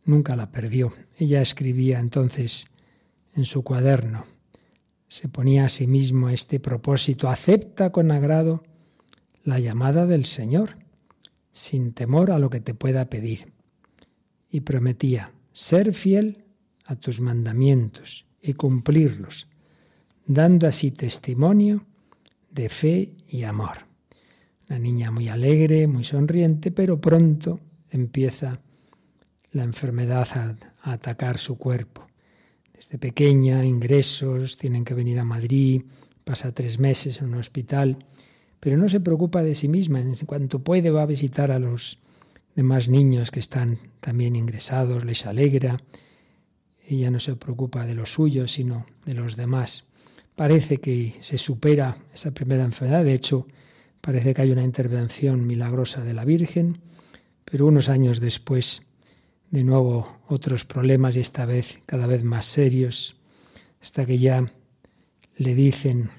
Nunca 0.04 0.36
la 0.36 0.52
perdió. 0.52 0.92
Ella 1.18 1.42
escribía 1.42 1.98
entonces 1.98 2.68
en 3.34 3.44
su 3.44 3.64
cuaderno, 3.64 4.26
se 5.08 5.28
ponía 5.28 5.64
a 5.64 5.68
sí 5.68 5.88
mismo 5.88 6.28
este 6.28 6.60
propósito, 6.60 7.28
acepta 7.28 7.90
con 7.90 8.12
agrado 8.12 8.62
la 9.42 9.58
llamada 9.58 10.06
del 10.06 10.26
Señor, 10.26 10.76
sin 11.52 11.94
temor 11.94 12.30
a 12.30 12.38
lo 12.38 12.48
que 12.48 12.60
te 12.60 12.74
pueda 12.74 13.06
pedir. 13.06 13.52
Y 14.50 14.60
prometía 14.60 15.33
ser 15.54 15.94
fiel 15.94 16.44
a 16.84 16.96
tus 16.96 17.20
mandamientos 17.20 18.26
y 18.42 18.54
cumplirlos, 18.54 19.46
dando 20.26 20.66
así 20.66 20.90
testimonio 20.90 21.86
de 22.50 22.68
fe 22.68 23.12
y 23.28 23.44
amor. 23.44 23.86
Una 24.68 24.80
niña 24.80 25.10
muy 25.12 25.28
alegre, 25.28 25.86
muy 25.86 26.02
sonriente, 26.02 26.72
pero 26.72 27.00
pronto 27.00 27.60
empieza 27.90 28.60
la 29.52 29.62
enfermedad 29.62 30.28
a 30.82 30.92
atacar 30.92 31.38
su 31.38 31.56
cuerpo. 31.56 32.08
Desde 32.74 32.98
pequeña, 32.98 33.64
ingresos, 33.64 34.58
tienen 34.58 34.84
que 34.84 34.94
venir 34.94 35.20
a 35.20 35.24
Madrid, 35.24 35.82
pasa 36.24 36.52
tres 36.52 36.80
meses 36.80 37.20
en 37.20 37.28
un 37.28 37.36
hospital, 37.36 37.98
pero 38.58 38.76
no 38.76 38.88
se 38.88 38.98
preocupa 38.98 39.44
de 39.44 39.54
sí 39.54 39.68
misma. 39.68 40.00
En 40.00 40.14
cuanto 40.26 40.58
puede 40.58 40.90
va 40.90 41.02
a 41.02 41.06
visitar 41.06 41.52
a 41.52 41.60
los 41.60 41.98
demás 42.54 42.88
niños 42.88 43.30
que 43.30 43.40
están 43.40 43.78
también 44.00 44.36
ingresados, 44.36 45.04
les 45.04 45.26
alegra. 45.26 45.78
Ella 46.86 47.10
no 47.10 47.20
se 47.20 47.36
preocupa 47.36 47.86
de 47.86 47.94
los 47.94 48.12
suyos, 48.12 48.52
sino 48.52 48.86
de 49.04 49.14
los 49.14 49.36
demás. 49.36 49.84
Parece 50.36 50.78
que 50.78 51.14
se 51.20 51.38
supera 51.38 51.98
esa 52.12 52.32
primera 52.32 52.64
enfermedad. 52.64 53.04
De 53.04 53.14
hecho, 53.14 53.46
parece 54.00 54.34
que 54.34 54.42
hay 54.42 54.50
una 54.50 54.64
intervención 54.64 55.46
milagrosa 55.46 56.02
de 56.02 56.14
la 56.14 56.24
Virgen, 56.24 56.80
pero 57.44 57.66
unos 57.66 57.88
años 57.88 58.18
después 58.20 58.82
de 59.50 59.64
nuevo 59.64 60.20
otros 60.28 60.64
problemas 60.64 61.16
y 61.16 61.20
esta 61.20 61.46
vez 61.46 61.78
cada 61.86 62.06
vez 62.06 62.22
más 62.24 62.46
serios, 62.46 63.16
hasta 63.80 64.04
que 64.04 64.18
ya 64.18 64.52
le 65.36 65.54
dicen 65.54 66.10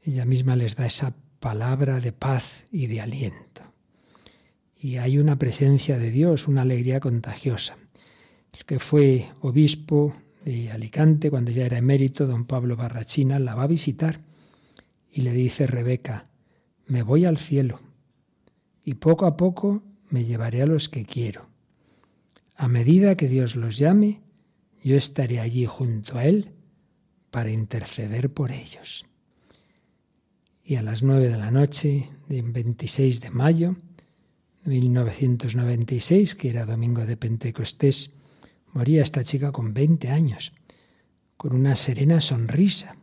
Ella 0.03 0.25
misma 0.25 0.55
les 0.55 0.75
da 0.75 0.85
esa 0.85 1.13
palabra 1.39 1.99
de 1.99 2.11
paz 2.11 2.65
y 2.71 2.87
de 2.87 3.01
aliento. 3.01 3.61
Y 4.75 4.97
hay 4.97 5.17
una 5.17 5.37
presencia 5.37 5.97
de 5.97 6.09
Dios, 6.09 6.47
una 6.47 6.61
alegría 6.61 6.99
contagiosa 6.99 7.77
el 8.53 8.65
que 8.65 8.79
fue 8.79 9.29
obispo 9.41 10.13
de 10.43 10.71
Alicante 10.71 11.29
cuando 11.29 11.51
ya 11.51 11.65
era 11.65 11.77
emérito, 11.77 12.27
don 12.27 12.45
Pablo 12.45 12.75
Barrachina, 12.75 13.39
la 13.39 13.55
va 13.55 13.63
a 13.63 13.67
visitar 13.67 14.21
y 15.11 15.21
le 15.21 15.31
dice 15.33 15.67
Rebeca, 15.67 16.25
me 16.87 17.03
voy 17.03 17.25
al 17.25 17.37
cielo 17.37 17.79
y 18.83 18.95
poco 18.95 19.25
a 19.25 19.37
poco 19.37 19.83
me 20.09 20.25
llevaré 20.25 20.61
a 20.61 20.65
los 20.65 20.89
que 20.89 21.05
quiero. 21.05 21.47
A 22.55 22.67
medida 22.67 23.15
que 23.15 23.29
Dios 23.29 23.55
los 23.55 23.77
llame, 23.77 24.21
yo 24.83 24.95
estaré 24.95 25.39
allí 25.39 25.65
junto 25.65 26.17
a 26.17 26.25
Él 26.25 26.51
para 27.31 27.51
interceder 27.51 28.29
por 28.29 28.51
ellos. 28.51 29.05
Y 30.63 30.75
a 30.75 30.83
las 30.83 31.03
nueve 31.03 31.29
de 31.29 31.37
la 31.37 31.51
noche 31.51 32.09
del 32.27 32.51
26 32.51 33.21
de 33.21 33.29
mayo 33.29 33.75
de 34.63 34.79
1996, 34.79 36.35
que 36.35 36.49
era 36.49 36.65
domingo 36.65 37.05
de 37.05 37.17
Pentecostés, 37.17 38.11
Moría 38.73 39.01
esta 39.01 39.23
chica 39.23 39.51
con 39.51 39.73
20 39.73 40.09
años, 40.09 40.53
con 41.37 41.53
una 41.53 41.75
serena 41.75 42.21
sonrisa, 42.21 42.97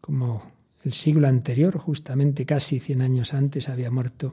como 0.00 0.52
el 0.84 0.92
siglo 0.92 1.26
anterior, 1.26 1.78
justamente 1.78 2.44
casi 2.44 2.78
100 2.78 3.00
años 3.00 3.34
antes, 3.34 3.68
había 3.68 3.90
muerto 3.90 4.32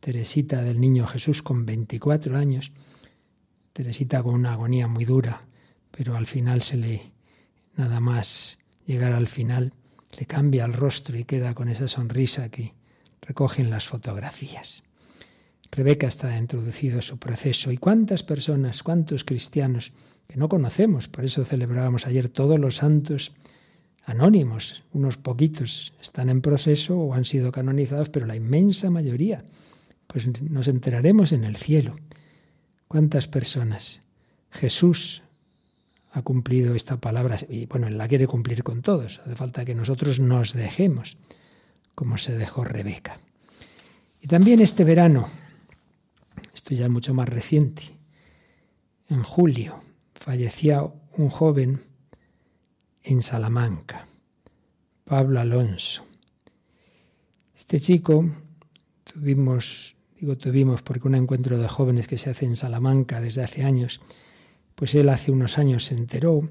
Teresita 0.00 0.62
del 0.62 0.80
Niño 0.80 1.06
Jesús 1.06 1.42
con 1.42 1.64
24 1.64 2.36
años. 2.36 2.72
Teresita 3.72 4.22
con 4.22 4.34
una 4.34 4.52
agonía 4.52 4.86
muy 4.86 5.06
dura, 5.06 5.46
pero 5.96 6.16
al 6.16 6.26
final 6.26 6.62
se 6.62 6.76
le, 6.76 7.12
nada 7.76 8.00
más 8.00 8.58
llegar 8.86 9.12
al 9.12 9.28
final, 9.28 9.72
le 10.18 10.26
cambia 10.26 10.64
el 10.64 10.72
rostro 10.72 11.16
y 11.16 11.24
queda 11.24 11.54
con 11.54 11.68
esa 11.68 11.88
sonrisa 11.88 12.48
que 12.48 12.74
recogen 13.20 13.70
las 13.70 13.86
fotografías. 13.86 14.82
Rebeca 15.70 16.06
está 16.06 16.36
introducido 16.38 17.02
su 17.02 17.18
proceso. 17.18 17.72
¿Y 17.72 17.78
cuántas 17.78 18.22
personas, 18.22 18.82
cuántos 18.82 19.24
cristianos 19.24 19.92
que 20.28 20.36
no 20.36 20.48
conocemos? 20.48 21.08
Por 21.08 21.24
eso 21.24 21.44
celebrábamos 21.44 22.06
ayer 22.06 22.28
todos 22.28 22.60
los 22.60 22.76
santos 22.76 23.32
anónimos. 24.04 24.84
Unos 24.92 25.16
poquitos 25.16 25.92
están 26.00 26.28
en 26.28 26.42
proceso 26.42 26.98
o 26.98 27.14
han 27.14 27.24
sido 27.24 27.50
canonizados, 27.50 28.08
pero 28.08 28.26
la 28.26 28.36
inmensa 28.36 28.90
mayoría, 28.90 29.44
pues 30.06 30.28
nos 30.42 30.68
enteraremos 30.68 31.32
en 31.32 31.44
el 31.44 31.56
cielo. 31.56 31.96
¿Cuántas 32.86 33.26
personas? 33.26 34.00
Jesús 34.50 35.24
ha 36.14 36.22
cumplido 36.22 36.76
esta 36.76 36.96
palabra 36.96 37.36
y 37.48 37.66
bueno, 37.66 37.90
la 37.90 38.06
quiere 38.06 38.28
cumplir 38.28 38.62
con 38.62 38.82
todos. 38.82 39.20
Hace 39.26 39.34
falta 39.34 39.64
que 39.64 39.74
nosotros 39.74 40.20
nos 40.20 40.52
dejemos, 40.52 41.16
como 41.96 42.18
se 42.18 42.38
dejó 42.38 42.62
Rebeca. 42.62 43.18
Y 44.20 44.28
también 44.28 44.60
este 44.60 44.84
verano, 44.84 45.28
esto 46.54 46.72
ya 46.72 46.84
es 46.84 46.90
mucho 46.90 47.14
más 47.14 47.28
reciente, 47.28 47.82
en 49.08 49.24
julio 49.24 49.82
fallecía 50.14 50.84
un 51.16 51.28
joven 51.30 51.82
en 53.02 53.20
Salamanca, 53.20 54.06
Pablo 55.04 55.40
Alonso. 55.40 56.04
Este 57.56 57.80
chico 57.80 58.24
tuvimos, 59.02 59.96
digo 60.20 60.36
tuvimos 60.36 60.80
porque 60.82 61.08
un 61.08 61.16
encuentro 61.16 61.58
de 61.58 61.66
jóvenes 61.66 62.06
que 62.06 62.18
se 62.18 62.30
hace 62.30 62.46
en 62.46 62.54
Salamanca 62.54 63.20
desde 63.20 63.42
hace 63.42 63.64
años, 63.64 64.00
pues 64.74 64.94
él 64.94 65.08
hace 65.08 65.30
unos 65.30 65.58
años 65.58 65.84
se 65.84 65.94
enteró, 65.94 66.48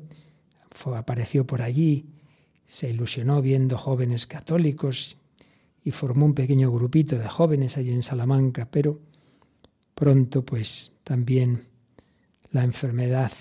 apareció 0.96 1.46
por 1.46 1.62
allí, 1.62 2.06
se 2.68 2.90
ilusionó 2.90 3.42
viendo 3.42 3.78
jóvenes 3.78 4.26
católicos 4.26 5.18
y 5.84 5.92
formó 5.92 6.26
un 6.26 6.34
pequeño 6.34 6.72
grupito 6.72 7.18
de 7.18 7.28
jóvenes 7.28 7.78
allí 7.78 7.92
en 7.92 8.04
Salamanca, 8.04 8.68
pero 8.70 9.00
pronto 9.96 10.44
pues 10.44 10.92
también 11.04 11.66
la 12.52 12.64
enfermedad 12.64 13.32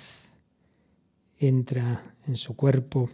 entra 1.39 2.15
en 2.27 2.37
su 2.37 2.55
cuerpo 2.55 3.11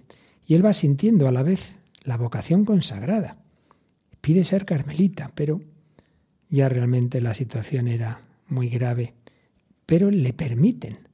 y 0.46 0.54
él 0.54 0.64
va 0.64 0.72
sintiendo 0.72 1.28
a 1.28 1.33
la 1.33 1.42
vez 1.42 1.76
la 2.02 2.16
vocación 2.16 2.64
consagrada. 2.64 3.37
Pide 4.20 4.44
ser 4.44 4.64
carmelita, 4.64 5.31
pero 5.35 5.61
ya 6.48 6.68
realmente 6.68 7.20
la 7.20 7.35
situación 7.35 7.88
era 7.88 8.22
muy 8.48 8.68
grave. 8.68 9.14
Pero 9.87 10.11
le 10.11 10.33
permiten, 10.33 11.08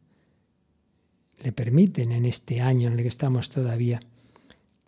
le 1.45 1.53
permiten 1.53 2.11
en 2.11 2.25
este 2.25 2.63
año 2.63 2.89
en 2.89 2.95
el 2.95 3.03
que 3.03 3.09
estamos 3.09 3.51
todavía, 3.51 4.01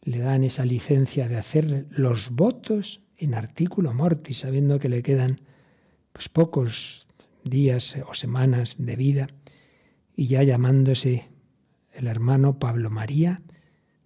le 0.01 0.19
dan 0.21 0.42
esa 0.42 0.64
licencia 0.64 1.29
de 1.29 1.37
hacer 1.37 1.87
los 1.90 2.31
votos 2.31 3.03
en 3.19 3.35
artículo 3.35 3.92
mortis, 3.92 4.38
sabiendo 4.38 4.79
que 4.79 4.88
le 4.88 5.03
quedan 5.03 5.42
pues 6.14 6.31
pocos 6.31 7.07
días 7.45 7.95
o 8.09 8.14
semanas 8.14 8.77
de 8.79 8.97
vida 8.97 9.29
y 10.16 10.29
ya 10.29 10.42
llamándose 10.45 11.29
el 11.92 12.07
hermano 12.07 12.59
Pablo 12.59 12.88
María 12.88 13.42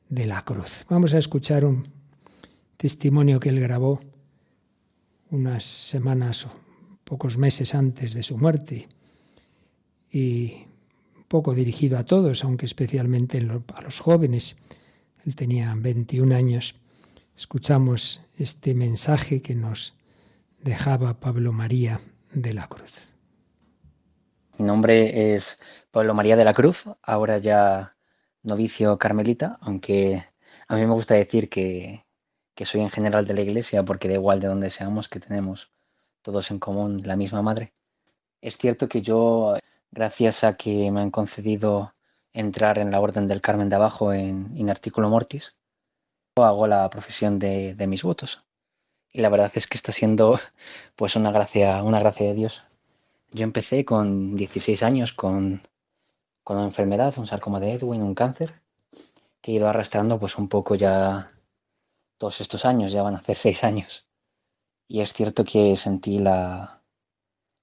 de 0.08 0.26
la 0.26 0.44
Cruz. 0.44 0.84
Vamos 0.88 1.14
a 1.14 1.18
escuchar 1.18 1.64
un 1.64 1.86
testimonio 2.76 3.38
que 3.38 3.50
él 3.50 3.60
grabó 3.60 4.00
unas 5.30 5.62
semanas 5.62 6.46
o 6.46 6.50
pocos 7.04 7.38
meses 7.38 7.76
antes 7.76 8.12
de 8.12 8.24
su 8.24 8.36
muerte 8.36 8.88
y 10.10 10.64
poco 11.30 11.54
dirigido 11.54 11.96
a 11.96 12.04
todos, 12.04 12.42
aunque 12.42 12.66
especialmente 12.66 13.38
a 13.38 13.80
los 13.82 14.00
jóvenes. 14.00 14.56
Él 15.24 15.36
tenía 15.36 15.72
21 15.76 16.34
años. 16.34 16.74
Escuchamos 17.36 18.20
este 18.36 18.74
mensaje 18.74 19.40
que 19.40 19.54
nos 19.54 19.94
dejaba 20.60 21.20
Pablo 21.20 21.52
María 21.52 22.00
de 22.32 22.52
la 22.52 22.66
Cruz. 22.66 23.08
Mi 24.58 24.66
nombre 24.66 25.32
es 25.32 25.62
Pablo 25.92 26.14
María 26.14 26.34
de 26.34 26.44
la 26.44 26.52
Cruz, 26.52 26.84
ahora 27.00 27.38
ya 27.38 27.94
novicio 28.42 28.98
carmelita, 28.98 29.56
aunque 29.60 30.24
a 30.66 30.74
mí 30.74 30.84
me 30.84 30.94
gusta 30.94 31.14
decir 31.14 31.48
que, 31.48 32.04
que 32.56 32.64
soy 32.64 32.80
en 32.80 32.90
general 32.90 33.24
de 33.24 33.34
la 33.34 33.42
iglesia 33.42 33.84
porque 33.84 34.08
da 34.08 34.14
igual 34.14 34.40
de 34.40 34.48
donde 34.48 34.70
seamos 34.70 35.08
que 35.08 35.20
tenemos 35.20 35.70
todos 36.22 36.50
en 36.50 36.58
común 36.58 37.02
la 37.04 37.14
misma 37.14 37.40
madre. 37.40 37.72
Es 38.40 38.58
cierto 38.58 38.88
que 38.88 39.00
yo, 39.00 39.56
gracias 39.90 40.44
a 40.44 40.54
que 40.54 40.90
me 40.90 41.00
han 41.00 41.10
concedido 41.10 41.94
entrar 42.32 42.78
en 42.78 42.90
la 42.90 43.00
Orden 43.00 43.28
del 43.28 43.40
Carmen 43.40 43.68
de 43.68 43.76
Abajo 43.76 44.12
en 44.12 44.56
In 44.56 44.70
Articulo 44.70 45.08
Mortis, 45.08 45.56
hago 46.36 46.66
la 46.66 46.88
profesión 46.90 47.38
de, 47.38 47.74
de 47.74 47.86
mis 47.86 48.02
votos. 48.02 48.44
Y 49.12 49.20
la 49.20 49.28
verdad 49.28 49.52
es 49.54 49.66
que 49.66 49.76
está 49.76 49.92
siendo 49.92 50.38
pues 50.96 51.16
una 51.16 51.32
gracia, 51.32 51.82
una 51.82 52.00
gracia 52.00 52.26
de 52.26 52.34
Dios 52.34 52.62
yo 53.32 53.44
empecé 53.44 53.84
con 53.84 54.36
16 54.36 54.82
años 54.82 55.12
con, 55.12 55.62
con 56.42 56.56
una 56.56 56.66
enfermedad, 56.66 57.14
un 57.18 57.26
sarcoma 57.26 57.60
de 57.60 57.74
Edwin, 57.74 58.02
un 58.02 58.14
cáncer, 58.14 58.60
que 59.40 59.52
he 59.52 59.54
ido 59.54 59.68
arrastrando 59.68 60.18
pues 60.18 60.36
un 60.36 60.48
poco 60.48 60.74
ya 60.74 61.28
todos 62.18 62.40
estos 62.40 62.64
años, 62.64 62.92
ya 62.92 63.02
van 63.02 63.14
a 63.14 63.18
hacer 63.18 63.36
seis 63.36 63.64
años. 63.64 64.08
Y 64.88 65.00
es 65.00 65.12
cierto 65.12 65.44
que 65.44 65.76
sentí 65.76 66.18
la, 66.18 66.79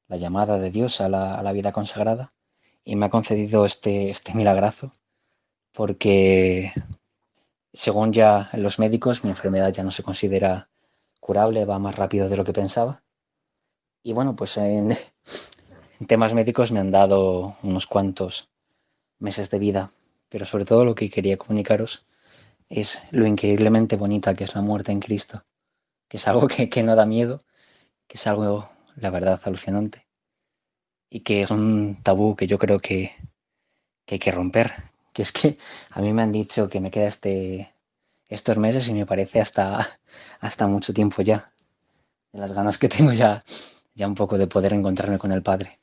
la 0.08 0.18
llamada 0.18 0.58
de 0.58 0.72
Dios 0.72 1.02
a 1.02 1.10
la, 1.10 1.36
a 1.36 1.44
la, 1.44 1.52
vida 1.52 1.72
consagrada 1.72 2.30
y 2.84 2.96
me 2.96 3.08
ha 3.08 3.10
concedido 3.10 3.66
este, 3.66 4.10
este 4.10 4.34
milagrazo, 4.34 4.92
porque 5.74 6.72
según 7.74 8.14
ya 8.14 8.50
los 8.54 8.80
médicos 8.80 9.24
mi 9.24 9.30
enfermedad 9.30 9.74
ya 9.74 9.84
no 9.84 9.92
se 9.92 10.04
considera 10.04 10.70
curable, 11.20 11.66
va 11.66 11.80
más 11.80 11.96
rápido 11.96 12.30
de 12.30 12.38
lo 12.38 12.46
que 12.46 12.54
pensaba. 12.54 13.04
Y 14.04 14.14
bueno, 14.14 14.36
pues 14.36 14.58
en, 14.58 14.92
en 16.00 16.08
temas 16.08 16.34
médicos 16.34 16.72
me 16.72 16.80
han 16.80 16.92
dado 16.92 17.58
unos 17.64 17.86
cuantos 17.88 18.50
meses 19.20 19.50
de 19.50 19.60
vida, 19.60 19.92
pero 20.30 20.46
sobre 20.46 20.66
todo 20.66 20.86
lo 20.86 20.96
que 20.96 21.10
quería 21.10 21.38
comunicaros 21.38 22.06
es 22.70 23.00
lo 23.12 23.26
increíblemente 23.26 23.96
bonita 23.96 24.36
que 24.36 24.44
es 24.44 24.56
la 24.56 24.62
muerte 24.62 24.92
en 24.92 25.00
Cristo, 25.00 25.44
que 26.08 26.18
es 26.18 26.28
algo 26.28 26.48
que, 26.48 26.70
que 26.70 26.84
no 26.84 26.96
da 26.96 27.06
miedo, 27.06 27.42
que 28.08 28.18
es 28.18 28.28
algo, 28.28 28.70
la 28.98 29.10
verdad, 29.10 29.40
alucinante 29.46 30.06
y 31.10 31.22
que 31.22 31.44
es 31.44 31.52
un 31.52 32.04
tabú 32.04 32.36
que 32.36 32.48
yo 32.48 32.58
creo 32.60 32.80
que, 32.80 33.12
que 34.06 34.16
hay 34.16 34.20
que 34.20 34.32
romper. 34.32 34.74
Que 35.14 35.24
es 35.24 35.32
que 35.32 35.58
a 35.92 36.02
mí 36.02 36.14
me 36.14 36.22
han 36.22 36.32
dicho 36.32 36.70
que 36.70 36.80
me 36.80 36.92
queda 36.92 37.08
este, 37.08 37.74
estos 38.28 38.58
meses 38.58 38.88
y 38.90 38.94
me 38.94 39.06
parece 39.06 39.42
hasta, 39.42 40.00
hasta 40.40 40.68
mucho 40.68 40.94
tiempo 40.94 41.22
ya. 41.22 41.54
De 42.32 42.40
las 42.40 42.52
ganas 42.54 42.78
que 42.78 42.90
tengo 42.90 43.14
ya, 43.14 43.44
ya 43.96 44.08
un 44.08 44.16
poco 44.16 44.38
de 44.38 44.48
poder 44.48 44.74
encontrarme 44.74 45.18
con 45.18 45.32
el 45.32 45.44
Padre 45.44 45.80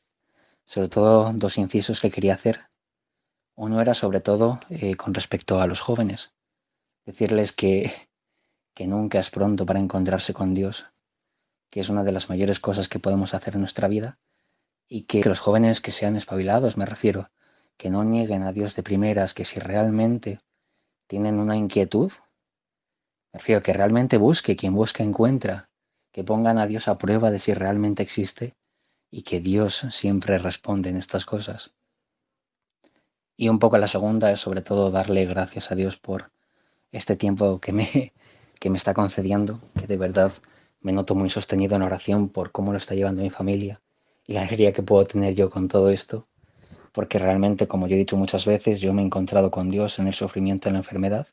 sobre 0.65 0.89
todo 0.89 1.33
dos 1.33 1.59
incisos 1.59 2.01
que 2.01 2.11
quería 2.11 2.35
hacer. 2.35 2.69
Uno 3.55 3.81
era 3.81 3.95
sobre 3.95 4.21
todo 4.21 4.61
eh, 4.71 4.97
con 4.97 5.15
respecto 5.15 5.61
a 5.61 5.67
los 5.67 5.81
jóvenes, 5.81 6.33
decirles 7.05 7.53
que, 7.53 7.93
que 8.75 8.87
nunca 8.87 9.21
es 9.21 9.31
pronto 9.31 9.65
para 9.67 9.79
encontrarse 9.79 10.33
con 10.35 10.55
Dios, 10.55 10.87
que 11.75 11.81
es 11.81 11.89
una 11.89 12.05
de 12.05 12.13
las 12.13 12.29
mayores 12.29 12.61
cosas 12.61 12.89
que 12.89 13.01
podemos 13.01 13.35
hacer 13.35 13.55
en 13.55 13.61
nuestra 13.63 13.89
vida, 13.89 14.17
y 14.87 15.07
que, 15.07 15.25
los 15.25 15.41
jóvenes 15.41 15.81
que 15.81 15.91
sean 15.91 16.15
espabilados, 16.15 16.77
me 16.77 16.87
refiero, 16.87 17.31
que 17.77 17.91
no 17.91 18.05
nieguen 18.05 18.45
a 18.45 18.53
Dios 18.53 18.77
de 18.77 18.85
primeras, 18.85 19.35
que 19.35 19.45
si 19.45 19.59
realmente 19.59 20.39
tienen 21.09 21.41
una 21.41 21.57
inquietud, 21.57 22.13
me 23.33 23.41
refiero 23.41 23.61
que 23.65 23.73
realmente 23.73 24.19
busque, 24.19 24.55
quien 24.55 24.73
busca 24.73 25.03
encuentra, 25.03 25.69
que 26.13 26.23
pongan 26.23 26.59
a 26.59 26.69
Dios 26.69 26.87
a 26.87 26.97
prueba 26.97 27.33
de 27.33 27.41
si 27.41 27.55
realmente 27.55 28.05
existe 28.05 28.55
y 29.11 29.23
que 29.23 29.41
Dios 29.41 29.85
siempre 29.91 30.39
responde 30.39 30.91
en 30.91 30.97
estas 30.97 31.27
cosas. 31.27 31.75
Y 33.37 33.49
un 33.49 33.59
poco 33.59 33.79
la 33.79 33.89
segunda 33.89 34.31
es 34.31 34.39
sobre 34.39 34.63
todo 34.63 34.93
darle 34.93 35.27
gracias 35.27 35.73
a 35.73 35.75
Dios 35.75 35.97
por 35.97 36.31
este 36.93 37.17
tiempo 37.17 37.59
que 37.59 37.73
me, 37.73 38.13
que 38.61 38.71
me 38.71 38.77
está 38.79 38.95
concediendo, 38.95 39.61
que 39.77 39.89
de 39.89 39.97
verdad 39.97 40.35
me 40.85 40.93
noto 40.93 41.17
muy 41.17 41.31
sostenido 41.31 41.75
en 41.75 41.83
oración 41.83 42.29
por 42.29 42.53
cómo 42.53 42.71
lo 42.71 42.79
está 42.79 42.95
llevando 42.95 43.23
mi 43.23 43.31
familia 43.31 43.81
y 44.27 44.35
la 44.35 44.43
alegría 44.43 44.73
que 44.73 44.83
puedo 44.83 45.05
tener 45.05 45.35
yo 45.35 45.51
con 45.51 45.67
todo 45.67 45.91
esto, 45.91 46.29
porque 46.93 47.19
realmente, 47.19 47.67
como 47.67 47.89
yo 47.89 47.97
he 47.97 47.99
dicho 47.99 48.17
muchas 48.17 48.47
veces, 48.47 48.81
yo 48.81 48.93
me 48.93 49.03
he 49.03 49.05
encontrado 49.05 49.51
con 49.51 49.71
Dios 49.71 49.99
en 49.99 50.07
el 50.07 50.15
sufrimiento 50.15 50.69
en 50.69 50.75
la 50.75 50.81
enfermedad 50.81 51.27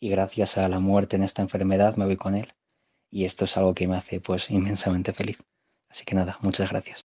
y 0.00 0.10
gracias 0.10 0.58
a 0.58 0.68
la 0.68 0.80
muerte 0.80 1.16
en 1.16 1.22
esta 1.22 1.40
enfermedad 1.40 1.96
me 1.96 2.04
voy 2.04 2.16
con 2.16 2.34
Él 2.34 2.52
y 3.10 3.24
esto 3.24 3.44
es 3.44 3.56
algo 3.56 3.74
que 3.74 3.88
me 3.88 3.96
hace 3.96 4.20
pues 4.20 4.50
inmensamente 4.50 5.12
feliz. 5.12 5.38
Así 5.88 6.04
que 6.04 6.14
nada, 6.14 6.36
muchas 6.42 6.70
gracias. 6.70 7.09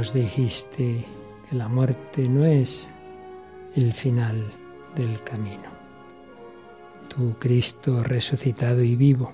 Nos 0.00 0.14
dijiste 0.14 1.04
que 1.46 1.54
la 1.54 1.68
muerte 1.68 2.26
no 2.26 2.46
es 2.46 2.88
el 3.76 3.92
final 3.92 4.50
del 4.96 5.22
camino. 5.24 5.68
Tu 7.14 7.34
Cristo 7.38 8.02
resucitado 8.02 8.82
y 8.82 8.96
vivo, 8.96 9.30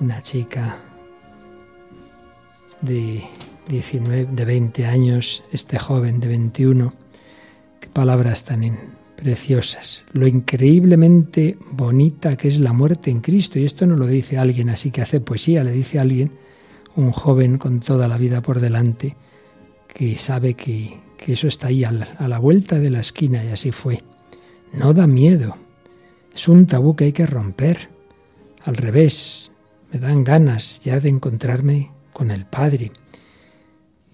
una 0.00 0.22
chica 0.22 0.78
de 2.80 3.22
19, 3.68 4.28
de 4.32 4.44
20 4.46 4.86
años, 4.86 5.44
este 5.52 5.78
joven 5.78 6.18
de 6.18 6.28
21, 6.28 6.94
qué 7.78 7.88
palabras 7.88 8.44
tan 8.44 8.94
preciosas, 9.14 10.06
lo 10.12 10.26
increíblemente 10.26 11.58
bonita 11.70 12.34
que 12.38 12.48
es 12.48 12.58
la 12.58 12.72
muerte 12.72 13.10
en 13.10 13.20
Cristo. 13.20 13.58
Y 13.58 13.66
esto 13.66 13.86
no 13.86 13.96
lo 13.96 14.06
dice 14.06 14.38
alguien 14.38 14.70
así 14.70 14.90
que 14.90 15.02
hace 15.02 15.20
poesía, 15.20 15.62
le 15.62 15.72
dice 15.72 15.98
alguien, 15.98 16.45
un 16.96 17.12
joven 17.12 17.58
con 17.58 17.80
toda 17.80 18.08
la 18.08 18.18
vida 18.18 18.42
por 18.42 18.60
delante, 18.60 19.16
que 19.86 20.18
sabe 20.18 20.54
que, 20.54 21.00
que 21.16 21.34
eso 21.34 21.48
está 21.48 21.68
ahí 21.68 21.84
a 21.84 21.92
la, 21.92 22.06
a 22.18 22.28
la 22.28 22.38
vuelta 22.38 22.78
de 22.78 22.90
la 22.90 23.00
esquina 23.00 23.44
y 23.44 23.48
así 23.48 23.72
fue. 23.72 24.02
No 24.72 24.92
da 24.92 25.06
miedo, 25.06 25.56
es 26.34 26.48
un 26.48 26.66
tabú 26.66 26.96
que 26.96 27.04
hay 27.04 27.12
que 27.12 27.26
romper. 27.26 27.88
Al 28.64 28.76
revés, 28.76 29.52
me 29.92 29.98
dan 29.98 30.24
ganas 30.24 30.80
ya 30.80 31.00
de 31.00 31.08
encontrarme 31.08 31.92
con 32.12 32.30
el 32.30 32.44
Padre. 32.44 32.92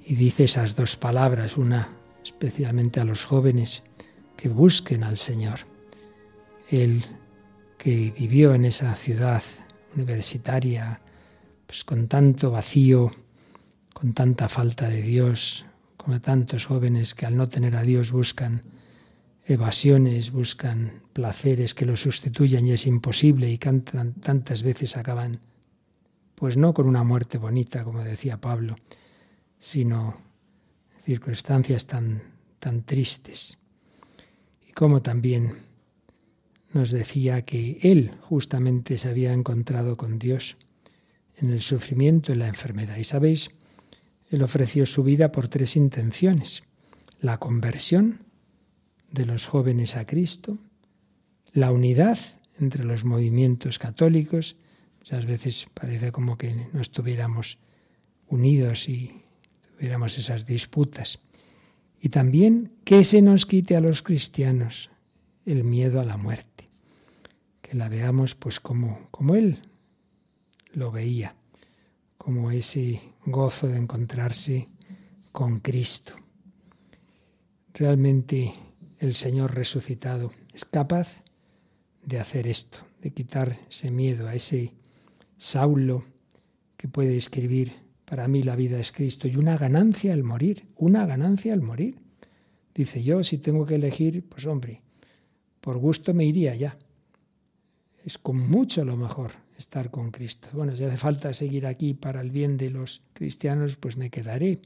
Y 0.05 0.14
dice 0.14 0.45
esas 0.45 0.77
dos 0.77 0.97
palabras, 0.97 1.57
una 1.57 1.88
especialmente 2.23 3.01
a 3.01 3.05
los 3.05 3.25
jóvenes, 3.25 3.83
que 4.37 4.49
busquen 4.49 5.05
al 5.05 5.16
Señor. 5.16 5.61
Él 6.68 7.05
que 7.79 8.12
vivió 8.16 8.55
en 8.55 8.64
esa 8.64 8.95
ciudad 8.95 9.42
universitaria, 9.97 11.01
pues 11.72 11.85
con 11.85 12.06
tanto 12.06 12.50
vacío, 12.50 13.12
con 13.94 14.12
tanta 14.12 14.50
falta 14.50 14.90
de 14.90 15.00
Dios, 15.00 15.64
como 15.96 16.20
tantos 16.20 16.66
jóvenes 16.66 17.14
que 17.14 17.24
al 17.24 17.35
no 17.35 17.48
tener 17.48 17.76
a 17.76 17.82
Dios 17.82 18.12
buscan 18.12 18.61
evasiones, 19.46 20.32
buscan 20.32 21.00
placeres 21.14 21.72
que 21.72 21.87
lo 21.87 21.96
sustituyan 21.96 22.66
y 22.66 22.72
es 22.72 22.87
imposible 22.87 23.50
y 23.50 23.56
cantan, 23.56 24.12
tantas 24.12 24.62
veces 24.62 24.98
acaban, 24.98 25.40
pues 26.35 26.58
no 26.58 26.74
con 26.74 26.87
una 26.87 27.04
muerte 27.04 27.38
bonita, 27.38 27.85
como 27.85 28.04
decía 28.04 28.37
Pablo, 28.37 28.76
sino 29.58 30.18
circunstancias 31.06 31.87
tan, 31.87 32.22
tan 32.58 32.82
tristes. 32.82 33.56
Como 34.74 35.00
también 35.00 35.54
nos 36.74 36.90
decía 36.90 37.46
que 37.46 37.78
él 37.80 38.12
justamente 38.20 38.98
se 38.98 39.08
había 39.08 39.32
encontrado 39.32 39.96
con 39.96 40.18
Dios 40.18 40.58
en 41.42 41.50
el 41.50 41.61
sufrimiento 41.61 42.33
y 42.33 42.37
la 42.37 42.48
enfermedad. 42.48 42.96
Y 42.96 43.05
sabéis, 43.05 43.50
él 44.31 44.42
ofreció 44.42 44.87
su 44.87 45.02
vida 45.02 45.33
por 45.33 45.48
tres 45.48 45.76
intenciones. 45.76 46.62
La 47.20 47.38
conversión 47.38 48.20
de 49.11 49.26
los 49.26 49.46
jóvenes 49.46 49.96
a 49.96 50.07
Cristo, 50.07 50.59
la 51.52 51.72
unidad 51.72 52.18
entre 52.59 52.85
los 52.85 53.05
movimientos 53.05 53.78
católicos, 53.78 54.57
muchas 54.98 55.26
veces 55.26 55.66
parece 55.74 56.12
como 56.12 56.38
que 56.38 56.68
no 56.72 56.81
estuviéramos 56.81 57.59
unidos 58.28 58.88
y 58.88 59.22
tuviéramos 59.74 60.16
esas 60.16 60.46
disputas, 60.46 61.18
y 62.00 62.09
también 62.09 62.72
que 62.85 63.05
se 63.05 63.20
nos 63.20 63.46
quite 63.46 63.76
a 63.76 63.81
los 63.81 64.02
cristianos 64.02 64.90
el 65.44 65.64
miedo 65.64 66.00
a 66.00 66.05
la 66.05 66.16
muerte, 66.16 66.68
que 67.61 67.76
la 67.76 67.88
veamos 67.88 68.35
pues 68.35 68.61
como, 68.61 69.09
como 69.11 69.35
Él 69.35 69.59
lo 70.72 70.90
veía, 70.90 71.35
como 72.18 72.50
ese 72.50 73.00
gozo 73.24 73.68
de 73.68 73.78
encontrarse 73.78 74.68
con 75.32 75.61
Cristo. 75.61 76.14
Realmente 77.74 78.54
el 78.98 79.14
Señor 79.14 79.54
resucitado 79.54 80.32
es 80.52 80.64
capaz 80.64 81.22
de 82.04 82.20
hacer 82.20 82.46
esto, 82.46 82.78
de 83.00 83.11
quitar 83.11 83.58
ese 83.68 83.90
miedo 83.90 84.28
a 84.28 84.35
ese 84.35 84.72
Saulo 85.37 86.04
que 86.76 86.88
puede 86.88 87.16
escribir 87.16 87.82
para 88.04 88.28
mí 88.28 88.42
la 88.42 88.56
vida 88.56 88.78
es 88.78 88.92
Cristo 88.92 89.26
y 89.26 89.37
una 89.37 89.56
ganancia 89.56 90.12
al 90.12 90.22
morir, 90.22 90.66
una 90.76 91.06
ganancia 91.06 91.54
al 91.54 91.62
morir. 91.62 91.96
Dice 92.74 93.02
yo, 93.02 93.24
si 93.24 93.38
tengo 93.38 93.64
que 93.64 93.76
elegir, 93.76 94.22
pues 94.28 94.46
hombre, 94.46 94.82
por 95.61 95.78
gusto 95.78 96.12
me 96.12 96.24
iría 96.24 96.54
ya. 96.54 96.76
Es 98.04 98.18
con 98.18 98.38
mucho 98.38 98.85
lo 98.85 98.96
mejor 98.96 99.41
estar 99.62 99.90
con 99.90 100.11
Cristo. 100.11 100.48
Bueno, 100.53 100.75
si 100.77 100.85
hace 100.85 100.96
falta 100.96 101.33
seguir 101.33 101.66
aquí 101.66 101.94
para 101.94 102.20
el 102.20 102.31
bien 102.31 102.57
de 102.57 102.70
los 102.70 103.03
cristianos, 103.14 103.77
pues 103.77 103.96
me 103.96 104.11
quedaré. 104.11 104.61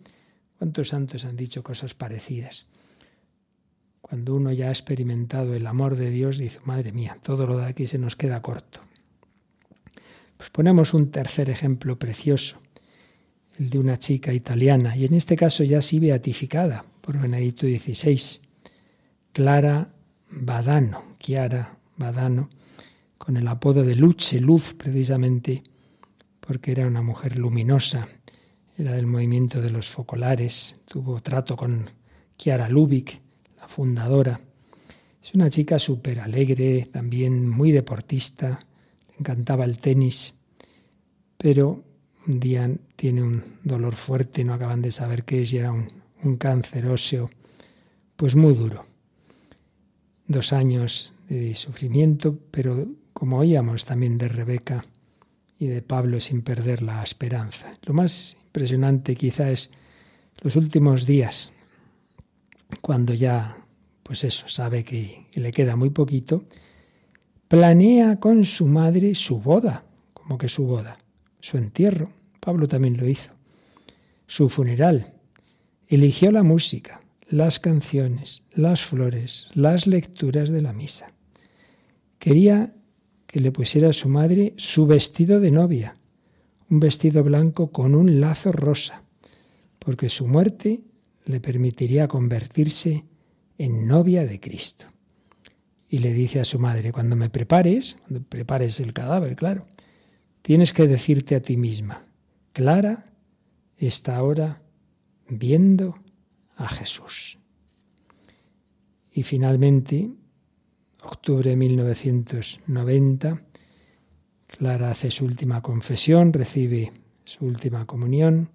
¿Cuántos 0.59 0.89
santos 0.89 1.25
han 1.25 1.37
dicho 1.37 1.63
cosas 1.63 1.95
parecidas? 1.95 2.67
Cuando 4.01 4.35
uno 4.35 4.53
ya 4.53 4.69
ha 4.69 4.71
experimentado 4.71 5.55
el 5.55 5.67
amor 5.67 5.97
de 5.97 6.11
Dios, 6.11 6.39
dice, 6.39 6.61
madre 6.65 6.93
mía, 6.93 7.19
todo 7.23 7.47
lo 7.47 7.59
de 7.59 7.67
aquí 7.67 7.87
se 7.87 7.99
nos 7.99 8.17
queda 8.17 8.41
corto. 8.41 8.81
Pues 10.37 10.51
ponemos 10.51 10.95
un 10.95 11.11
tercer 11.11 11.51
ejemplo 11.51 11.99
precioso 11.99 12.61
el 13.59 13.71
de 13.71 13.79
una 13.79 13.99
chica 13.99 14.33
italiana, 14.33 14.97
y 14.97 15.07
en 15.07 15.15
este 15.15 15.35
caso 15.35 15.65
ya 15.65 15.81
sí 15.81 15.99
beatificada 15.99 16.85
por 17.01 17.19
Benedicto 17.19 17.67
XVI, 17.67 18.41
Clara 19.33 19.89
Badano, 20.31 21.17
Chiara 21.19 21.79
Badano, 21.97 22.51
con 23.19 23.37
el 23.37 23.49
apodo 23.49 23.83
de 23.83 23.97
Luce, 23.97 24.41
Luz 24.41 24.75
precisamente, 24.75 25.63
porque 26.41 26.73
era 26.73 26.87
una 26.87 27.03
mujer 27.03 27.37
luminosa, 27.37 28.09
era 28.79 28.93
del 28.93 29.07
movimiento 29.07 29.61
de 29.61 29.71
los 29.71 29.89
focolares, 29.89 30.77
tuvo 30.87 31.21
trato 31.21 31.57
con 31.57 31.91
Chiara 32.37 32.69
Lubick, 32.69 33.21
la 33.59 33.69
fundadora. 33.69 34.41
Es 35.23 35.35
una 35.35 35.51
chica 35.51 35.79
súper 35.79 36.21
alegre, 36.21 36.89
también 36.93 37.49
muy 37.49 37.73
deportista, 37.73 38.61
le 39.09 39.15
encantaba 39.19 39.65
el 39.65 39.79
tenis, 39.79 40.35
pero 41.37 41.83
un 42.27 42.41
día 42.41 42.71
tiene 42.97 43.23
un 43.23 43.43
dolor 43.65 43.97
fuerte, 43.97 44.45
no 44.45 44.55
acaban 44.55 44.83
de 44.83 44.93
saber 44.93 45.25
qué 45.25 45.43
es 45.43 45.53
y 45.53 45.59
era 45.59 45.73
un, 45.73 45.89
un 46.23 46.37
cáncer 46.37 46.87
óseo, 46.87 47.31
pues 48.17 48.37
muy 48.37 48.55
duro. 48.55 48.85
Dos 50.29 50.53
años 50.53 51.13
de 51.29 51.55
sufrimiento, 51.55 52.39
pero 52.51 52.87
como 53.17 53.39
oíamos 53.39 53.87
también 53.87 54.19
de 54.19 54.29
Rebeca 54.29 54.85
y 55.59 55.69
de 55.69 55.81
Pablo 55.81 56.21
sin 56.21 56.43
perder 56.43 56.83
la 56.83 57.03
esperanza. 57.03 57.73
Lo 57.85 57.95
más 57.95 58.37
impresionante 58.45 59.17
quizá 59.17 59.51
es 59.51 59.71
los 60.43 60.55
últimos 60.55 61.07
días, 61.07 61.51
cuando 62.83 63.15
ya, 63.15 63.57
pues 64.03 64.23
eso, 64.23 64.49
sabe 64.49 64.85
que 64.85 65.25
le 65.33 65.51
queda 65.51 65.77
muy 65.77 65.89
poquito, 65.89 66.45
planea 67.49 68.21
con 68.21 68.45
su 68.45 68.67
madre 68.67 69.15
su 69.15 69.41
boda, 69.41 69.87
como 70.13 70.37
que 70.37 70.51
su 70.51 70.67
boda 70.67 70.99
su 71.41 71.57
entierro. 71.57 72.11
Pablo 72.41 72.69
también 72.69 72.97
lo 72.97 73.09
hizo. 73.09 73.31
Su 74.27 74.49
funeral. 74.49 75.15
Eligió 75.87 76.33
la 76.33 76.43
música, 76.43 77.01
las 77.29 77.61
canciones, 77.61 78.43
las 78.53 78.83
flores, 78.83 79.49
las 79.55 79.87
lecturas 79.87 80.51
de 80.51 80.61
la 80.61 80.73
misa. 80.73 81.13
Quería 82.19 82.75
que 83.37 83.43
le 83.43 83.53
pusiera 83.53 83.91
a 83.91 83.93
su 83.93 84.09
madre 84.09 84.55
su 84.57 84.87
vestido 84.87 85.41
de 85.41 85.51
novia, 85.51 85.95
un 86.71 86.81
vestido 86.81 87.23
blanco 87.23 87.71
con 87.71 87.95
un 87.95 88.19
lazo 88.19 88.51
rosa, 88.51 89.03
porque 89.79 90.09
su 90.09 90.27
muerte 90.27 90.81
le 91.27 91.39
permitiría 91.39 92.09
convertirse 92.09 93.05
en 93.59 93.87
novia 93.87 94.25
de 94.25 94.41
Cristo. 94.41 94.87
Y 95.87 95.99
le 95.99 96.15
dice 96.15 96.41
a 96.41 96.47
su 96.47 96.59
madre, 96.59 96.93
cuando 96.93 97.15
me 97.15 97.29
prepares, 97.29 97.97
cuando 98.09 98.27
prepares 98.27 98.81
el 98.81 98.95
cadáver, 98.95 99.37
claro, 99.37 99.67
Tienes 100.41 100.73
que 100.73 100.87
decirte 100.87 101.35
a 101.35 101.43
ti 101.43 101.59
misma, 101.59 102.07
Clara 102.55 103.13
está 103.77 104.17
ahora 104.17 104.63
viendo 105.29 105.99
a 106.57 106.71
Jesús. 106.71 107.39
Y 109.13 109.25
finalmente, 109.25 110.09
octubre 111.07 111.51
de 111.51 111.57
1990, 111.57 113.43
Clara 114.47 114.91
hace 114.91 115.11
su 115.11 115.25
última 115.25 115.63
confesión, 115.63 116.33
recibe 116.33 116.93
su 117.25 117.45
última 117.45 117.87
comunión, 117.87 118.51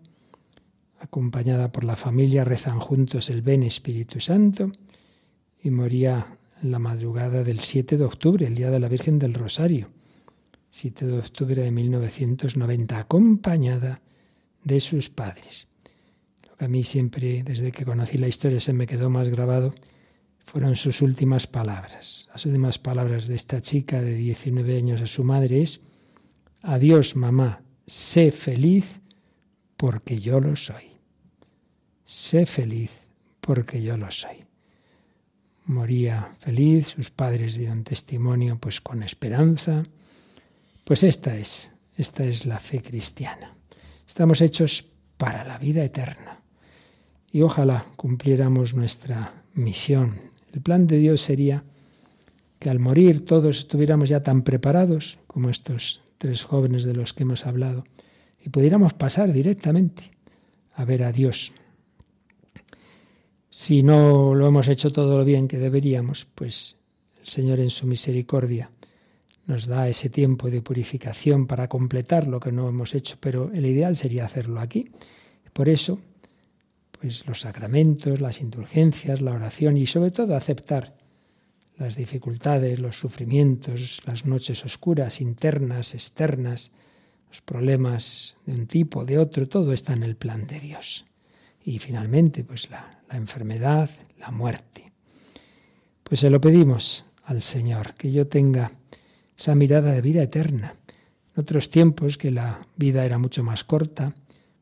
acompañada 1.00 1.72
por 1.72 1.84
la 1.84 1.96
familia, 1.96 2.44
rezan 2.44 2.80
juntos 2.80 3.30
el 3.30 3.42
Ven 3.42 3.64
Espíritu 3.64 4.20
Santo 4.20 4.72
y 5.62 5.72
moría 5.72 6.38
en 6.62 6.72
la 6.72 6.80
madrugada 6.80 7.44
del 7.44 7.60
7 7.60 7.98
de 7.98 8.04
octubre, 8.04 8.46
el 8.46 8.56
día 8.56 8.70
de 8.70 8.80
la 8.80 8.88
Virgen 8.88 9.20
del 9.20 9.34
Rosario 9.34 9.90
7 10.72 11.06
de 11.06 11.20
octubre 11.20 11.62
de 11.62 11.70
1990, 11.70 12.98
acompañada 12.98 14.02
de 14.64 14.80
sus 14.80 15.10
padres. 15.10 15.68
Lo 16.48 16.56
que 16.56 16.66
a 16.66 16.68
mí 16.70 16.86
siempre, 16.86 17.44
desde 17.44 17.74
que 17.74 17.84
conocí 17.84 18.18
la 18.18 18.30
historia, 18.30 18.60
se 18.62 18.72
me 18.72 18.88
quedó 18.88 19.10
más 19.10 19.28
grabado 19.28 19.76
fueron 20.52 20.76
sus 20.76 21.02
últimas 21.02 21.48
palabras. 21.48 22.28
Las 22.34 22.46
últimas 22.46 22.78
palabras 22.78 23.26
de 23.26 23.36
esta 23.36 23.62
chica 23.62 24.02
de 24.02 24.16
19 24.16 24.76
años 24.76 25.00
a 25.00 25.08
su 25.08 25.24
madre 25.24 25.62
es, 25.62 25.80
adiós 26.62 27.16
mamá, 27.16 27.62
sé 27.88 28.34
feliz 28.34 28.84
porque 29.78 30.20
yo 30.20 30.42
lo 30.42 30.58
soy. 30.58 30.92
sé 32.04 32.46
feliz 32.46 32.92
porque 33.40 33.82
yo 33.82 33.96
lo 33.96 34.12
soy. 34.12 34.44
Moría 35.68 36.36
feliz, 36.40 36.88
sus 36.88 37.10
padres 37.12 37.56
dieron 37.56 37.86
testimonio 37.86 38.58
pues 38.60 38.82
con 38.82 39.04
esperanza. 39.04 39.84
Pues 40.84 41.04
esta 41.04 41.38
es, 41.38 41.72
esta 41.96 42.26
es 42.26 42.46
la 42.46 42.60
fe 42.60 42.82
cristiana. 42.82 43.56
Estamos 44.06 44.42
hechos 44.42 44.84
para 45.16 45.46
la 45.46 45.58
vida 45.58 45.82
eterna. 45.82 46.42
Y 47.32 47.42
ojalá 47.42 47.86
cumpliéramos 47.96 48.74
nuestra 48.74 49.46
misión. 49.54 50.31
El 50.54 50.62
plan 50.62 50.88
de 50.88 50.98
Dios 50.98 51.22
sería 51.22 51.64
que 52.60 52.70
al 52.70 52.80
morir 52.80 53.26
todos 53.26 53.60
estuviéramos 53.60 54.10
ya 54.10 54.22
tan 54.22 54.44
preparados 54.44 55.18
como 55.28 55.50
estos 55.50 56.02
tres 56.18 56.44
jóvenes 56.44 56.84
de 56.84 56.94
los 56.94 57.14
que 57.14 57.24
hemos 57.24 57.46
hablado 57.46 57.84
y 58.40 58.50
pudiéramos 58.50 58.94
pasar 58.94 59.34
directamente 59.34 60.12
a 60.74 60.86
ver 60.86 61.04
a 61.04 61.12
Dios. 61.12 61.54
Si 63.50 63.84
no 63.84 64.36
lo 64.36 64.48
hemos 64.48 64.68
hecho 64.68 64.92
todo 64.92 65.18
lo 65.18 65.26
bien 65.26 65.48
que 65.48 65.58
deberíamos, 65.58 66.26
pues 66.36 66.78
el 67.20 67.28
Señor 67.28 67.60
en 67.60 67.70
su 67.70 67.88
misericordia 67.88 68.70
nos 69.48 69.66
da 69.66 69.90
ese 69.90 70.10
tiempo 70.10 70.50
de 70.50 70.62
purificación 70.62 71.48
para 71.48 71.68
completar 71.68 72.28
lo 72.28 72.40
que 72.40 72.52
no 72.52 72.70
hemos 72.70 72.94
hecho, 72.96 73.18
pero 73.20 73.52
el 73.54 73.66
ideal 73.66 73.98
sería 73.98 74.26
hacerlo 74.26 74.60
aquí. 74.62 74.92
Por 75.52 75.68
eso, 75.68 76.00
pues 77.02 77.26
los 77.26 77.42
sacramentos, 77.42 78.22
las 78.22 78.42
indulgencias, 78.42 79.22
la 79.22 79.34
oración 79.34 79.76
y 79.76 79.88
sobre 79.88 80.12
todo 80.12 80.36
aceptar 80.36 80.94
las 81.78 81.96
dificultades, 81.96 82.78
los 82.78 82.96
sufrimientos, 82.96 84.04
las 84.06 84.26
noches 84.28 84.64
oscuras, 84.64 85.20
internas, 85.20 85.96
externas, 85.96 86.72
los 87.28 87.42
problemas 87.42 88.36
de 88.46 88.54
un 88.54 88.68
tipo, 88.68 89.04
de 89.04 89.18
otro, 89.18 89.48
todo 89.48 89.74
está 89.74 89.94
en 89.94 90.04
el 90.04 90.16
plan 90.16 90.46
de 90.46 90.60
Dios. 90.60 91.06
Y 91.64 91.80
finalmente, 91.80 92.44
pues 92.44 92.70
la, 92.70 93.00
la 93.10 93.18
enfermedad, 93.18 93.90
la 94.20 94.30
muerte. 94.30 94.92
Pues 96.04 96.20
se 96.20 96.30
lo 96.30 96.40
pedimos 96.40 97.06
al 97.24 97.42
Señor, 97.42 97.96
que 97.96 98.12
yo 98.12 98.28
tenga 98.28 98.74
esa 99.36 99.56
mirada 99.56 99.94
de 99.94 100.02
vida 100.02 100.22
eterna. 100.22 100.76
En 101.36 101.42
otros 101.42 101.72
tiempos, 101.72 102.20
que 102.20 102.30
la 102.30 102.68
vida 102.76 103.06
era 103.06 103.18
mucho 103.18 103.44
más 103.44 103.64
corta, 103.64 104.14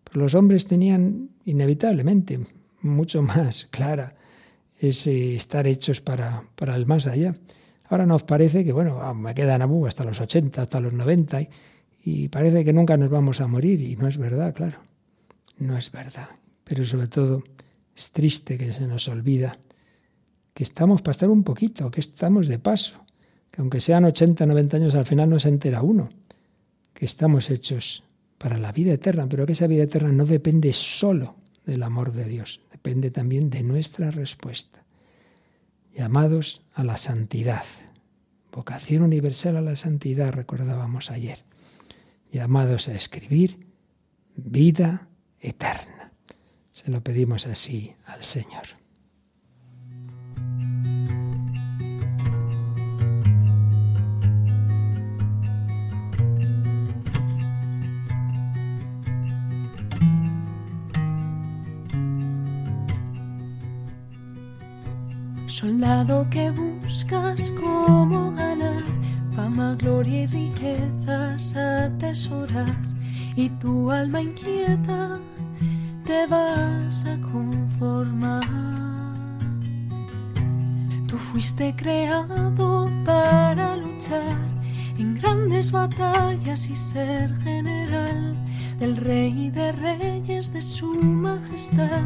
pues 0.06 0.16
los 0.16 0.36
hombres 0.36 0.68
tenían 0.68 1.32
inevitablemente 1.50 2.40
mucho 2.82 3.22
más 3.22 3.68
clara 3.72 4.16
ese 4.80 5.36
estar 5.36 5.68
hechos 5.68 6.02
para, 6.02 6.44
para 6.56 6.76
el 6.76 6.86
más 6.86 7.08
allá. 7.08 7.36
Ahora 7.90 8.06
nos 8.06 8.24
parece 8.24 8.64
que, 8.64 8.72
bueno, 8.72 9.00
ah, 9.02 9.14
me 9.14 9.34
quedan 9.34 9.62
abu 9.62 9.86
hasta 9.86 10.04
los 10.04 10.22
80, 10.22 10.62
hasta 10.62 10.80
los 10.80 10.94
90, 10.94 11.42
y, 11.42 11.50
y 12.04 12.28
parece 12.30 12.64
que 12.64 12.72
nunca 12.72 12.96
nos 12.96 13.10
vamos 13.10 13.42
a 13.42 13.48
morir, 13.48 13.82
y 13.82 13.96
no 13.96 14.08
es 14.08 14.18
verdad, 14.18 14.54
claro. 14.54 14.78
No 15.58 15.78
es 15.78 15.92
verdad. 15.92 16.30
Pero 16.64 16.86
sobre 16.86 17.08
todo 17.08 17.44
es 17.96 18.12
triste 18.12 18.58
que 18.58 18.72
se 18.72 18.88
nos 18.88 19.08
olvida 19.10 19.58
que 20.54 20.64
estamos 20.64 21.02
para 21.02 21.12
estar 21.12 21.30
un 21.30 21.44
poquito, 21.44 21.92
que 21.92 22.00
estamos 22.00 22.48
de 22.48 22.60
paso, 22.60 23.04
que 23.52 23.62
aunque 23.62 23.82
sean 23.82 24.06
80, 24.06 24.46
90 24.46 24.78
años, 24.78 24.96
al 24.96 25.06
final 25.06 25.30
no 25.30 25.40
se 25.40 25.50
entera 25.50 25.82
uno, 25.82 26.10
que 26.94 27.06
estamos 27.06 27.50
hechos 27.50 28.04
para 28.38 28.58
la 28.58 28.72
vida 28.72 28.94
eterna, 28.94 29.28
pero 29.28 29.46
que 29.46 29.54
esa 29.54 29.68
vida 29.68 29.84
eterna 29.84 30.12
no 30.12 30.26
depende 30.26 30.72
solo 30.72 31.39
del 31.70 31.84
amor 31.84 32.12
de 32.12 32.26
Dios, 32.26 32.62
depende 32.72 33.12
también 33.12 33.50
de 33.50 33.64
nuestra 33.64 34.12
respuesta. 34.12 34.84
Llamados 35.94 36.62
a 36.74 36.84
la 36.84 36.98
santidad, 36.98 37.64
vocación 38.52 39.04
universal 39.04 39.58
a 39.58 39.62
la 39.62 39.76
santidad, 39.76 40.34
recordábamos 40.34 41.12
ayer. 41.12 41.44
Llamados 42.32 42.88
a 42.88 42.94
escribir 42.94 43.68
vida 44.36 45.08
eterna. 45.40 46.12
Se 46.72 46.90
lo 46.90 47.02
pedimos 47.02 47.46
así 47.46 47.96
al 48.06 48.24
Señor. 48.24 48.79
Soldado 65.50 66.28
que 66.30 66.52
buscas 66.52 67.52
cómo 67.60 68.32
ganar 68.32 68.84
fama, 69.36 69.76
gloria 69.80 70.22
y 70.22 70.28
riquezas 70.28 71.56
atesorar, 71.56 72.78
y 73.36 73.50
tu 73.50 73.90
alma 73.90 74.22
inquieta 74.22 75.18
te 76.06 76.28
vas 76.28 77.04
a 77.04 77.20
conformar. 77.32 78.46
Tú 81.08 81.18
fuiste 81.18 81.76
creado 81.76 82.88
para 83.04 83.76
luchar 83.76 84.38
en 85.00 85.16
grandes 85.16 85.72
batallas 85.72 86.70
y 86.70 86.76
ser 86.76 87.36
general 87.38 88.38
del 88.78 88.96
rey 88.98 89.50
de 89.50 89.72
reyes 89.72 90.54
de 90.54 90.62
su 90.62 90.94
majestad 90.94 92.04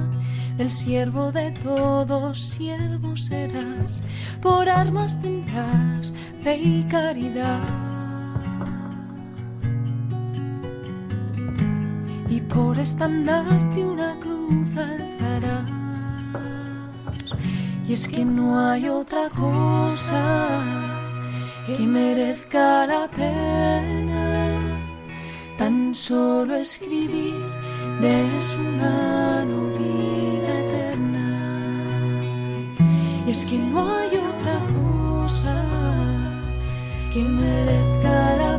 el 0.58 0.70
siervo 0.70 1.32
de 1.32 1.52
todos 1.52 2.40
siervo 2.40 3.16
serás, 3.18 4.02
por 4.42 4.70
armas 4.70 5.20
tendrás 5.22 6.14
fe 6.44 6.58
y 6.58 6.84
caridad. 6.84 7.62
Y 12.30 12.42
por 12.42 12.78
estandarte 12.80 13.84
una 13.84 14.16
cruz 14.20 14.70
alzarás. 14.76 15.70
Y 17.88 17.94
es 17.94 18.08
que 18.08 18.26
no 18.26 18.60
hay 18.60 18.90
otra 18.90 19.30
cosa 19.30 20.62
que 21.66 21.80
merezca 21.88 22.86
la 22.88 23.08
pena, 23.08 24.50
tan 25.58 25.94
solo 25.94 26.56
escribir 26.56 27.36
de 28.02 28.42
su 28.42 28.62
mano 28.62 29.70
es 33.34 33.46
que 33.46 33.58
no 33.58 33.92
hay 33.98 34.10
otra 34.10 34.60
cosa 34.78 35.56
que 37.12 37.24
merezca 37.24 38.36
la 38.38 38.53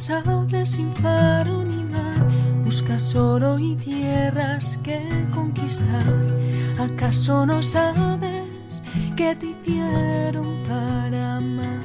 Marinero 0.00 0.46
incansable 0.46 0.66
sin 0.66 0.92
faro 0.94 1.62
ni 1.62 1.84
mar, 1.84 2.30
buscas 2.64 3.14
oro 3.14 3.58
y 3.58 3.76
tierras 3.76 4.78
que 4.82 5.26
conquistar. 5.34 6.06
¿Acaso 6.78 7.44
no 7.44 7.62
sabes 7.62 8.82
que 9.14 9.34
te 9.36 9.46
hicieron 9.46 10.46
para 10.66 11.36
amar? 11.36 11.80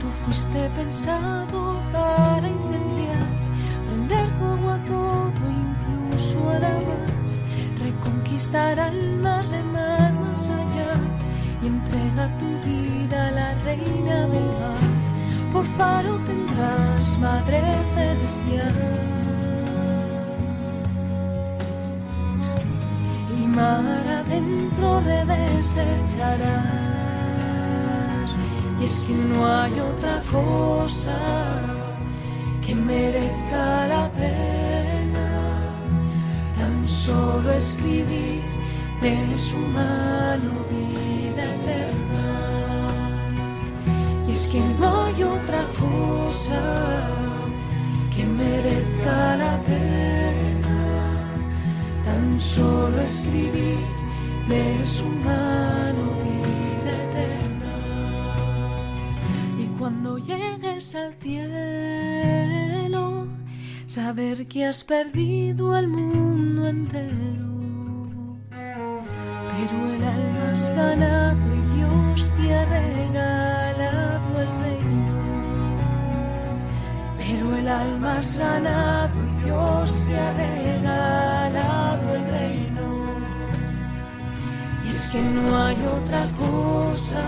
Tú 0.00 0.06
fuiste 0.24 0.70
pensado 0.74 1.82
para 1.92 2.48
incendiar, 2.48 3.28
prender 3.88 4.28
fuego 4.38 4.70
a 4.70 4.78
todo, 4.84 5.42
incluso 5.68 6.48
a 6.48 6.58
la 6.60 6.80
reconquistar 7.78 8.80
almas, 8.80 9.11
faro 15.76 16.18
tendrás, 16.26 17.18
Madre 17.18 17.62
Celestial. 17.94 18.74
Y 23.38 23.46
mar 23.46 24.06
adentro 24.20 25.00
redes 25.00 25.76
echarás. 25.76 27.10
Y 28.80 28.84
es 28.84 29.04
que 29.06 29.14
no 29.14 29.46
hay 29.46 29.78
otra 29.80 30.22
cosa 30.30 31.18
que 32.64 32.74
merezca 32.74 33.86
la 33.88 34.10
pena 34.12 35.28
tan 36.58 36.88
solo 36.88 37.52
escribir 37.52 38.42
de 39.00 39.16
su 39.38 39.58
mano 39.58 40.52
vida 40.70 41.44
eterna 41.54 42.11
es 44.42 44.48
que 44.48 44.60
no 44.80 45.04
hay 45.04 45.22
otra 45.22 45.64
cosa 45.78 46.60
que 48.14 48.24
merezca 48.24 49.36
la 49.36 49.60
pena. 49.62 50.78
Tan 52.04 52.40
solo 52.40 53.00
escribir 53.02 53.78
de 54.48 54.84
su 54.84 55.06
mano 55.06 56.02
vida 56.26 56.92
eterna. 57.06 57.74
Y 59.62 59.66
cuando 59.78 60.18
llegues 60.18 60.94
al 60.96 61.14
cielo, 61.14 63.04
saber 63.86 64.48
que 64.48 64.66
has 64.66 64.82
perdido 64.82 65.74
al 65.74 65.86
mundo 65.86 66.66
entero. 66.66 67.50
Pero 68.50 69.76
el 69.94 70.02
alma 70.02 70.52
es 70.52 70.70
ganado 70.70 71.46
y 71.58 71.60
Dios 71.76 72.30
te 72.36 72.54
arregla. 72.54 73.41
El 77.62 77.68
alma 77.68 78.18
has 78.18 78.36
ganado 78.36 79.14
y 79.24 79.44
Dios 79.44 79.88
te 80.06 80.18
ha 80.18 80.32
regalado 80.32 82.14
el 82.16 82.24
reino. 82.38 82.88
Y 84.84 84.88
es 84.88 85.02
que 85.12 85.20
no 85.36 85.44
hay 85.64 85.76
otra 85.96 86.22
cosa 86.44 87.24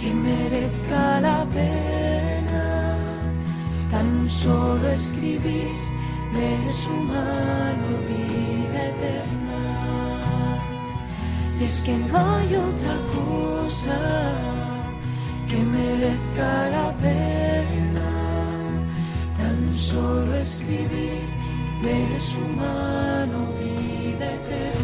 que 0.00 0.12
merezca 0.12 1.20
la 1.20 1.44
pena 1.58 2.96
tan 3.90 4.24
solo 4.28 4.88
escribir 4.88 5.74
de 6.36 6.72
su 6.72 6.94
mano 7.14 7.88
vida 8.10 8.80
eterna. 8.92 9.62
Y 11.60 11.64
es 11.64 11.80
que 11.82 11.96
no 11.96 12.18
hay 12.36 12.56
otra 12.56 12.96
cosa 13.18 13.98
que 15.48 15.58
merezca 15.58 16.50
la 16.76 16.88
pena 17.02 17.61
solo 19.78 20.34
escribir 20.36 21.22
de 21.82 22.20
su 22.20 22.40
mano 22.40 23.48
vida 23.58 24.34
eterna. 24.34 24.81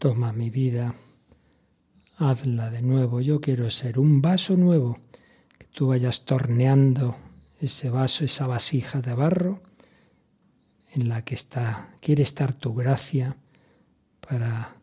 Toma 0.00 0.32
mi 0.32 0.48
vida, 0.48 0.94
hazla 2.16 2.70
de 2.70 2.80
nuevo. 2.80 3.20
Yo 3.20 3.42
quiero 3.42 3.70
ser 3.70 3.98
un 3.98 4.22
vaso 4.22 4.56
nuevo, 4.56 4.98
que 5.58 5.66
tú 5.66 5.88
vayas 5.88 6.24
torneando 6.24 7.18
ese 7.60 7.90
vaso, 7.90 8.24
esa 8.24 8.46
vasija 8.46 9.02
de 9.02 9.12
barro 9.12 9.60
en 10.94 11.10
la 11.10 11.22
que 11.22 11.34
está, 11.34 11.90
quiere 12.00 12.22
estar 12.22 12.54
tu 12.54 12.74
gracia 12.74 13.36
para 14.26 14.74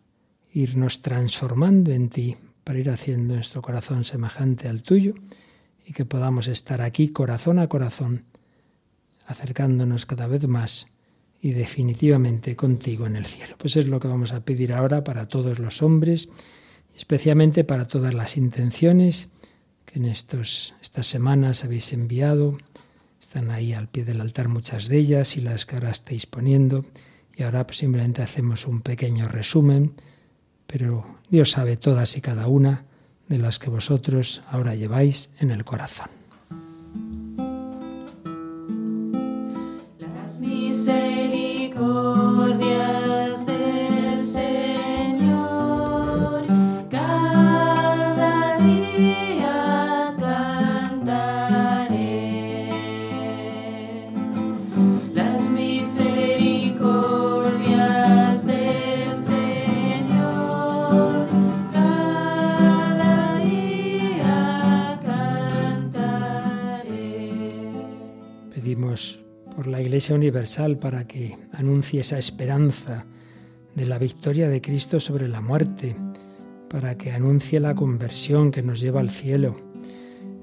irnos 0.54 1.02
transformando 1.02 1.90
en 1.90 2.10
ti, 2.10 2.38
para 2.64 2.78
ir 2.78 2.92
haciendo 2.92 3.34
nuestro 3.34 3.64
corazón 3.64 4.04
semejante 4.04 4.68
al 4.68 4.84
tuyo 4.84 5.16
y 5.84 5.94
que 5.94 6.06
podamos 6.06 6.48
estar 6.48 6.80
aquí 6.84 7.08
corazón 7.08 7.58
a 7.58 7.68
corazón, 7.68 8.26
acercándonos 9.26 10.06
cada 10.06 10.28
vez 10.28 10.48
más 10.48 10.86
y 11.42 11.52
definitivamente 11.52 12.56
contigo 12.56 13.06
en 13.06 13.16
el 13.16 13.26
cielo. 13.26 13.56
Pues 13.58 13.76
es 13.76 13.88
lo 13.88 14.00
que 14.00 14.08
vamos 14.08 14.34
a 14.34 14.42
pedir 14.42 14.74
ahora 14.74 15.04
para 15.04 15.28
todos 15.28 15.60
los 15.60 15.82
hombres, 15.82 16.30
especialmente 16.96 17.64
para 17.64 17.88
todas 17.88 18.14
las 18.14 18.38
intenciones 18.38 19.30
que 19.86 20.00
en 20.00 20.06
estos, 20.06 20.74
estas 20.82 21.08
semanas 21.08 21.64
habéis 21.64 21.94
enviado. 21.94 22.58
Están 23.22 23.52
ahí 23.52 23.74
al 23.74 23.88
pie 23.88 24.04
del 24.04 24.22
altar 24.22 24.48
muchas 24.48 24.88
de 24.88 24.98
ellas 24.98 25.38
y 25.38 25.42
las 25.42 25.66
que 25.66 25.76
ahora 25.76 25.92
estáis 25.92 26.26
poniendo. 26.26 26.86
Y 27.36 27.44
ahora 27.44 27.68
pues 27.68 27.78
simplemente 27.78 28.24
hacemos 28.24 28.66
un 28.66 28.82
pequeño 28.82 29.28
resumen, 29.28 29.94
pero 30.66 31.06
Dios 31.30 31.52
sabe 31.52 31.78
todas 31.78 32.18
y 32.18 32.22
cada 32.22 32.48
una 32.48 32.86
de 33.28 33.38
las 33.38 33.60
que 33.60 33.70
vosotros 33.70 34.42
ahora 34.50 34.76
lleváis 34.76 35.34
en 35.40 35.52
el 35.52 35.64
corazón. 35.66 36.17
Universal 70.16 70.78
para 70.78 71.08
que 71.08 71.38
anuncie 71.54 72.02
esa 72.02 72.18
esperanza 72.18 73.06
de 73.76 73.86
la 73.86 73.98
victoria 73.98 74.50
de 74.50 74.62
Cristo 74.62 75.00
sobre 75.00 75.28
la 75.28 75.42
muerte, 75.42 75.96
para 76.70 76.98
que 76.98 77.12
anuncie 77.12 77.60
la 77.60 77.76
conversión 77.76 78.52
que 78.52 78.62
nos 78.62 78.80
lleva 78.80 79.00
al 79.00 79.10
cielo, 79.10 79.56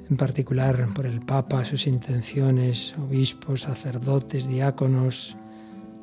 en 0.09 0.17
particular 0.17 0.89
por 0.95 1.07
el 1.07 1.21
Papa, 1.21 1.65
sus 1.65 1.87
intenciones, 1.87 2.95
obispos, 2.99 3.63
sacerdotes, 3.63 4.47
diáconos, 4.47 5.37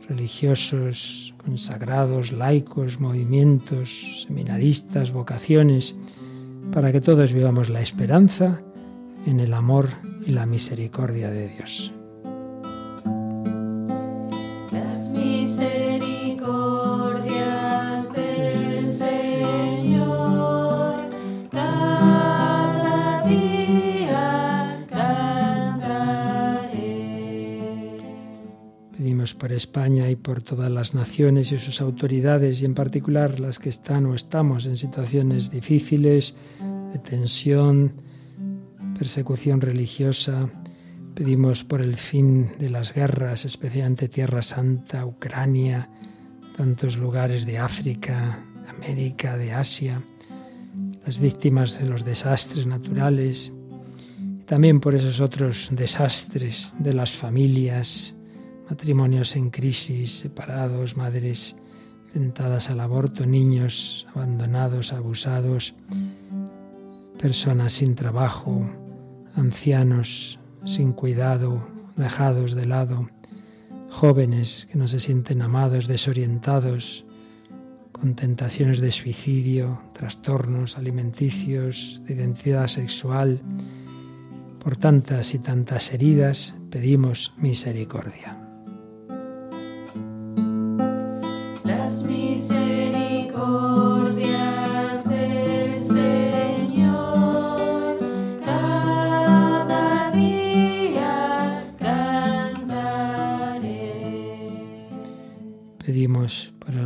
religiosos, 0.08 1.34
consagrados, 1.38 2.32
laicos, 2.32 3.00
movimientos, 3.00 4.26
seminaristas, 4.28 5.12
vocaciones, 5.12 5.96
para 6.74 6.92
que 6.92 7.02
todos 7.02 7.34
vivamos 7.34 7.70
la 7.70 7.82
esperanza 7.82 8.62
en 9.26 9.40
el 9.40 9.54
amor 9.54 9.90
y 10.26 10.32
la 10.32 10.46
misericordia 10.46 11.30
de 11.30 11.48
Dios. 11.48 11.94
Por 29.42 29.54
España 29.54 30.08
y 30.12 30.16
por 30.16 30.44
todas 30.44 30.70
las 30.70 30.94
naciones 30.94 31.52
y 31.52 31.58
sus 31.58 31.82
autoridades 31.82 32.62
y 32.62 32.66
en 32.66 32.76
particular 32.76 33.40
las 33.40 33.58
que 33.58 33.70
están 33.70 34.06
o 34.06 34.14
estamos 34.14 34.68
en 34.68 34.78
situaciones 34.78 35.50
difíciles 35.50 36.36
de 36.94 37.00
tensión, 37.00 37.92
persecución 38.96 39.60
religiosa. 39.60 40.48
Pedimos 41.16 41.64
por 41.64 41.82
el 41.82 41.98
fin 41.98 42.52
de 42.60 42.70
las 42.70 42.94
guerras, 42.94 43.44
especialmente 43.46 44.10
Tierra 44.10 44.44
Santa, 44.44 45.08
Ucrania, 45.08 45.90
tantos 46.56 46.96
lugares 46.96 47.44
de 47.44 47.58
África, 47.58 48.46
de 48.64 48.70
América, 48.70 49.38
de 49.38 49.54
Asia, 49.54 50.04
las 51.04 51.18
víctimas 51.18 51.80
de 51.80 51.88
los 51.88 52.06
desastres 52.06 52.68
naturales, 52.68 53.52
también 54.46 54.80
por 54.80 54.94
esos 54.94 55.20
otros 55.20 55.70
desastres 55.72 56.76
de 56.78 56.94
las 56.94 57.12
familias, 57.12 58.14
matrimonios 58.72 59.36
en 59.36 59.50
crisis, 59.50 60.20
separados, 60.20 60.96
madres 60.96 61.58
tentadas 62.14 62.70
al 62.70 62.80
aborto, 62.80 63.26
niños 63.26 64.08
abandonados, 64.16 64.94
abusados, 64.94 65.76
personas 67.20 67.74
sin 67.74 67.96
trabajo, 67.96 68.66
ancianos 69.36 70.40
sin 70.64 70.94
cuidado, 70.94 71.68
dejados 71.98 72.56
de 72.56 72.66
lado, 72.66 73.10
jóvenes 73.90 74.70
que 74.72 74.78
no 74.78 74.88
se 74.88 75.02
sienten 75.02 75.42
amados, 75.42 75.88
desorientados, 75.88 77.06
con 77.92 78.16
tentaciones 78.16 78.80
de 78.80 78.94
suicidio, 78.94 79.82
trastornos 79.94 80.78
alimenticios, 80.78 82.02
de 82.06 82.14
identidad 82.14 82.68
sexual. 82.68 83.42
Por 84.64 84.78
tantas 84.78 85.34
y 85.34 85.40
tantas 85.40 85.92
heridas 85.94 86.56
pedimos 86.70 87.34
misericordia. 87.38 88.51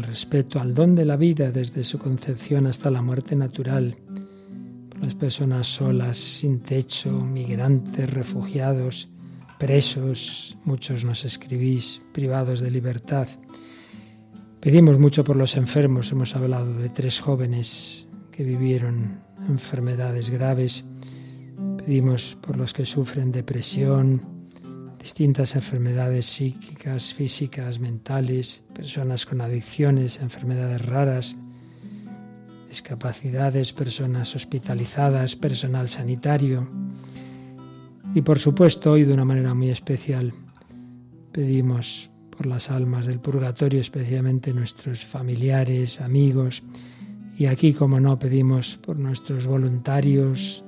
Respeto 0.06 0.60
al 0.60 0.74
don 0.74 0.96
de 0.96 1.06
la 1.06 1.18
vida 1.18 1.52
desde 1.52 1.84
su 1.84 1.98
concepción 2.00 2.68
hasta 2.68 2.90
la 2.90 3.02
muerte 3.02 3.36
natural, 3.36 3.98
por 4.90 5.02
las 5.02 5.16
personas 5.16 5.68
solas, 5.68 6.18
sin 6.18 6.62
techo, 6.62 7.12
migrantes, 7.12 8.10
refugiados, 8.10 9.10
presos, 9.58 10.58
muchos 10.64 11.04
nos 11.04 11.26
escribís, 11.26 12.02
privados 12.14 12.60
de 12.60 12.72
libertad. 12.72 13.28
Pedimos 14.60 15.00
mucho 15.00 15.24
por 15.24 15.36
los 15.36 15.56
enfermos, 15.56 16.12
hemos 16.12 16.36
hablado 16.36 16.74
de 16.74 16.90
tres 16.90 17.20
jóvenes 17.20 18.08
que 18.32 18.44
vivieron 18.44 19.20
enfermedades 19.48 20.30
graves, 20.30 20.84
pedimos 21.78 22.38
por 22.42 22.58
los 22.58 22.74
que 22.74 22.86
sufren 22.86 23.32
depresión, 23.32 24.35
distintas 25.06 25.56
enfermedades 25.56 26.26
psíquicas, 26.26 27.14
físicas, 27.14 27.80
mentales, 27.80 28.64
personas 28.74 29.28
con 29.28 29.40
adicciones, 29.40 30.20
enfermedades 30.20 30.84
raras, 30.84 31.36
discapacidades, 32.68 33.72
personas 33.72 34.36
hospitalizadas, 34.36 35.36
personal 35.36 35.90
sanitario. 35.90 36.68
Y 38.16 38.24
por 38.24 38.40
supuesto, 38.40 38.94
hoy 38.94 39.04
de 39.04 39.14
una 39.14 39.26
manera 39.26 39.54
muy 39.54 39.70
especial, 39.70 40.34
pedimos 41.32 42.10
por 42.36 42.48
las 42.48 42.72
almas 42.72 43.06
del 43.06 43.20
purgatorio, 43.20 43.82
especialmente 43.82 44.54
nuestros 44.54 45.06
familiares, 45.06 46.02
amigos, 46.02 46.64
y 47.38 47.46
aquí, 47.46 47.74
como 47.74 48.00
no, 48.00 48.18
pedimos 48.18 48.78
por 48.78 48.98
nuestros 48.98 49.46
voluntarios, 49.46 50.64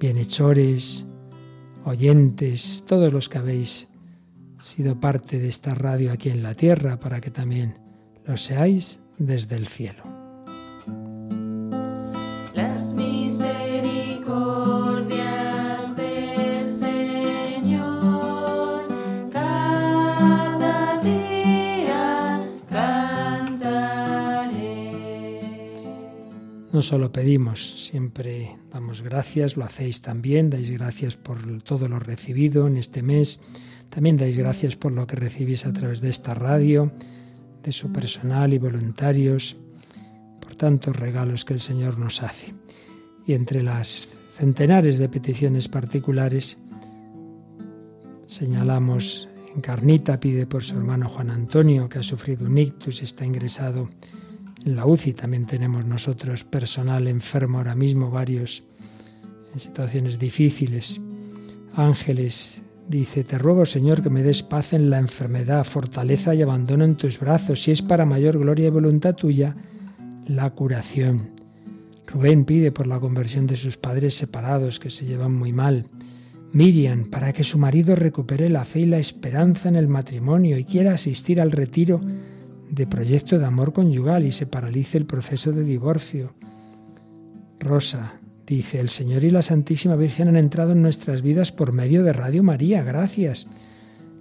bienhechores, 0.00 1.04
oyentes, 1.84 2.84
todos 2.86 3.12
los 3.12 3.28
que 3.28 3.38
habéis 3.38 3.88
sido 4.60 4.98
parte 4.98 5.38
de 5.38 5.48
esta 5.48 5.74
radio 5.74 6.12
aquí 6.12 6.30
en 6.30 6.42
la 6.42 6.54
tierra, 6.54 6.98
para 6.98 7.20
que 7.20 7.30
también 7.30 7.78
lo 8.24 8.36
seáis 8.36 9.00
desde 9.18 9.56
el 9.56 9.66
cielo. 9.68 10.04
No 26.74 26.82
solo 26.82 27.12
pedimos, 27.12 27.86
siempre 27.86 28.56
damos 28.72 29.00
gracias, 29.00 29.56
lo 29.56 29.64
hacéis 29.64 30.02
también, 30.02 30.50
dais 30.50 30.72
gracias 30.72 31.14
por 31.14 31.62
todo 31.62 31.86
lo 31.86 32.00
recibido 32.00 32.66
en 32.66 32.76
este 32.78 33.00
mes. 33.00 33.38
También 33.90 34.16
dais 34.16 34.36
gracias 34.36 34.74
por 34.74 34.90
lo 34.90 35.06
que 35.06 35.14
recibís 35.14 35.66
a 35.66 35.72
través 35.72 36.00
de 36.00 36.10
esta 36.10 36.34
radio, 36.34 36.90
de 37.62 37.70
su 37.70 37.92
personal 37.92 38.52
y 38.52 38.58
voluntarios, 38.58 39.54
por 40.40 40.56
tantos 40.56 40.96
regalos 40.96 41.44
que 41.44 41.54
el 41.54 41.60
Señor 41.60 41.96
nos 41.96 42.24
hace. 42.24 42.52
Y 43.24 43.34
entre 43.34 43.62
las 43.62 44.10
centenares 44.36 44.98
de 44.98 45.08
peticiones 45.08 45.68
particulares, 45.68 46.58
señalamos 48.26 49.28
Encarnita 49.54 50.18
pide 50.18 50.48
por 50.48 50.64
su 50.64 50.74
hermano 50.74 51.08
Juan 51.08 51.30
Antonio, 51.30 51.88
que 51.88 52.00
ha 52.00 52.02
sufrido 52.02 52.46
un 52.46 52.58
ictus 52.58 53.00
y 53.00 53.04
está 53.04 53.24
ingresado 53.24 53.90
en 54.64 54.76
la 54.76 54.86
UCI. 54.86 55.14
También 55.14 55.46
tenemos 55.46 55.84
nosotros 55.84 56.44
personal 56.44 57.08
enfermo 57.08 57.58
ahora 57.58 57.74
mismo, 57.74 58.10
varios 58.10 58.62
en 59.52 59.60
situaciones 59.60 60.18
difíciles. 60.18 61.00
Ángeles 61.74 62.62
dice, 62.88 63.24
te 63.24 63.38
ruego 63.38 63.66
Señor 63.66 64.02
que 64.02 64.10
me 64.10 64.22
des 64.22 64.42
paz 64.42 64.72
en 64.72 64.90
la 64.90 64.98
enfermedad, 64.98 65.64
fortaleza 65.64 66.34
y 66.34 66.42
abandono 66.42 66.84
en 66.84 66.96
tus 66.96 67.18
brazos, 67.18 67.62
si 67.62 67.72
es 67.72 67.82
para 67.82 68.04
mayor 68.04 68.38
gloria 68.38 68.66
y 68.66 68.70
voluntad 68.70 69.14
tuya, 69.14 69.56
la 70.26 70.50
curación. 70.50 71.30
Rubén 72.06 72.44
pide 72.44 72.70
por 72.70 72.86
la 72.86 73.00
conversión 73.00 73.46
de 73.46 73.56
sus 73.56 73.76
padres 73.76 74.14
separados 74.14 74.78
que 74.78 74.90
se 74.90 75.04
llevan 75.04 75.34
muy 75.34 75.52
mal. 75.52 75.86
Miriam, 76.52 77.06
para 77.10 77.32
que 77.32 77.42
su 77.42 77.58
marido 77.58 77.96
recupere 77.96 78.48
la 78.48 78.64
fe 78.64 78.80
y 78.80 78.86
la 78.86 78.98
esperanza 78.98 79.68
en 79.68 79.74
el 79.74 79.88
matrimonio 79.88 80.56
y 80.56 80.64
quiera 80.64 80.92
asistir 80.92 81.40
al 81.40 81.50
retiro 81.50 82.00
de 82.74 82.86
proyecto 82.86 83.38
de 83.38 83.44
amor 83.44 83.72
conyugal 83.72 84.24
y 84.24 84.32
se 84.32 84.46
paralice 84.46 84.98
el 84.98 85.06
proceso 85.06 85.52
de 85.52 85.64
divorcio. 85.64 86.34
Rosa 87.60 88.14
dice, 88.46 88.80
el 88.80 88.90
Señor 88.90 89.24
y 89.24 89.30
la 89.30 89.42
Santísima 89.42 89.96
Virgen 89.96 90.28
han 90.28 90.36
entrado 90.36 90.72
en 90.72 90.82
nuestras 90.82 91.22
vidas 91.22 91.52
por 91.52 91.72
medio 91.72 92.02
de 92.02 92.12
Radio 92.12 92.42
María, 92.42 92.82
gracias. 92.82 93.46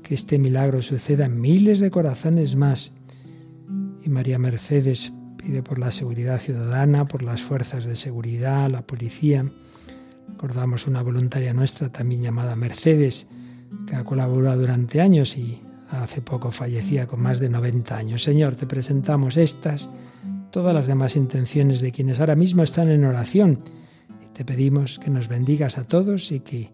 Que 0.01 0.16
este 0.16 0.38
milagro 0.38 0.82
suceda 0.82 1.26
en 1.26 1.39
miles 1.39 1.80
de 1.80 1.89
corazones 1.89 2.56
más. 2.56 2.93
Y 4.01 4.10
María 4.10 4.38
Mercedes 4.38 5.14
pide 5.38 5.64
por 5.64 5.80
la 5.80 5.91
seguridad 5.91 6.39
ciudadana, 6.39 7.08
por 7.08 7.24
las 7.24 7.41
fuerzas 7.41 7.86
de 7.86 7.95
seguridad, 7.95 8.70
la 8.70 8.82
policía, 8.82 9.45
Recordamos 10.28 10.88
una 10.88 11.01
voluntaria 11.01 11.54
nuestra 11.54 11.89
también 11.89 12.22
llamada 12.22 12.56
Mercedes, 12.56 13.28
que 13.88 13.95
ha 13.95 14.04
colaborado 14.04 14.62
durante 14.62 15.01
años 15.01 15.38
y 15.38 15.62
hace 16.02 16.22
poco 16.22 16.52
fallecía 16.52 17.08
con 17.08 17.22
más 17.22 17.39
de 17.39 17.50
90 17.50 17.96
años. 17.96 18.24
Señor, 18.24 18.56
te 18.56 18.66
presentamos 18.66 19.38
estas, 19.38 19.89
todas 20.52 20.74
las 20.74 20.88
demás 20.88 21.16
intenciones 21.16 21.82
de 21.82 21.91
quienes 21.91 22.20
ahora 22.20 22.36
mismo 22.36 22.64
están 22.64 22.89
en 22.89 23.06
oración. 23.06 23.60
Y 24.24 24.34
te 24.34 24.46
pedimos 24.46 25.00
que 25.00 25.10
nos 25.10 25.28
bendigas 25.28 25.78
a 25.78 25.84
todos 25.84 26.32
y 26.32 26.39
que 26.39 26.72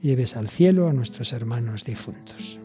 lleves 0.00 0.36
al 0.36 0.48
cielo 0.48 0.88
a 0.88 0.92
nuestros 0.92 1.32
hermanos 1.32 1.84
difuntos. 1.84 2.58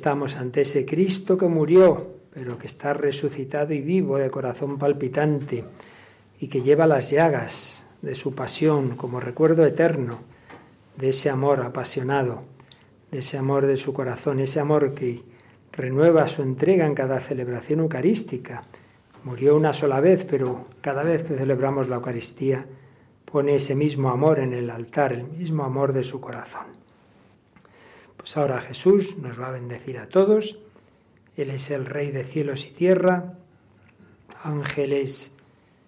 Estamos 0.00 0.36
ante 0.36 0.62
ese 0.62 0.86
Cristo 0.86 1.36
que 1.36 1.44
murió, 1.44 2.06
pero 2.32 2.56
que 2.56 2.66
está 2.66 2.94
resucitado 2.94 3.74
y 3.74 3.82
vivo 3.82 4.16
de 4.16 4.30
corazón 4.30 4.78
palpitante 4.78 5.62
y 6.40 6.48
que 6.48 6.62
lleva 6.62 6.86
las 6.86 7.10
llagas 7.10 7.84
de 8.00 8.14
su 8.14 8.34
pasión 8.34 8.96
como 8.96 9.20
recuerdo 9.20 9.66
eterno 9.66 10.20
de 10.96 11.10
ese 11.10 11.28
amor 11.28 11.60
apasionado, 11.60 12.44
de 13.10 13.18
ese 13.18 13.36
amor 13.36 13.66
de 13.66 13.76
su 13.76 13.92
corazón, 13.92 14.40
ese 14.40 14.58
amor 14.58 14.94
que 14.94 15.20
renueva 15.70 16.26
su 16.26 16.40
entrega 16.40 16.86
en 16.86 16.94
cada 16.94 17.20
celebración 17.20 17.80
eucarística. 17.80 18.62
Murió 19.24 19.54
una 19.54 19.74
sola 19.74 20.00
vez, 20.00 20.24
pero 20.24 20.64
cada 20.80 21.02
vez 21.02 21.24
que 21.24 21.36
celebramos 21.36 21.90
la 21.90 21.96
Eucaristía 21.96 22.64
pone 23.26 23.56
ese 23.56 23.74
mismo 23.74 24.08
amor 24.08 24.38
en 24.38 24.54
el 24.54 24.70
altar, 24.70 25.12
el 25.12 25.24
mismo 25.24 25.62
amor 25.62 25.92
de 25.92 26.04
su 26.04 26.22
corazón. 26.22 26.89
Pues 28.20 28.36
ahora 28.36 28.60
Jesús 28.60 29.16
nos 29.16 29.40
va 29.40 29.48
a 29.48 29.52
bendecir 29.52 29.96
a 29.96 30.06
todos. 30.06 30.58
Él 31.38 31.50
es 31.50 31.70
el 31.70 31.86
Rey 31.86 32.10
de 32.10 32.24
cielos 32.24 32.66
y 32.66 32.70
tierra. 32.70 33.32
Ángeles 34.44 35.34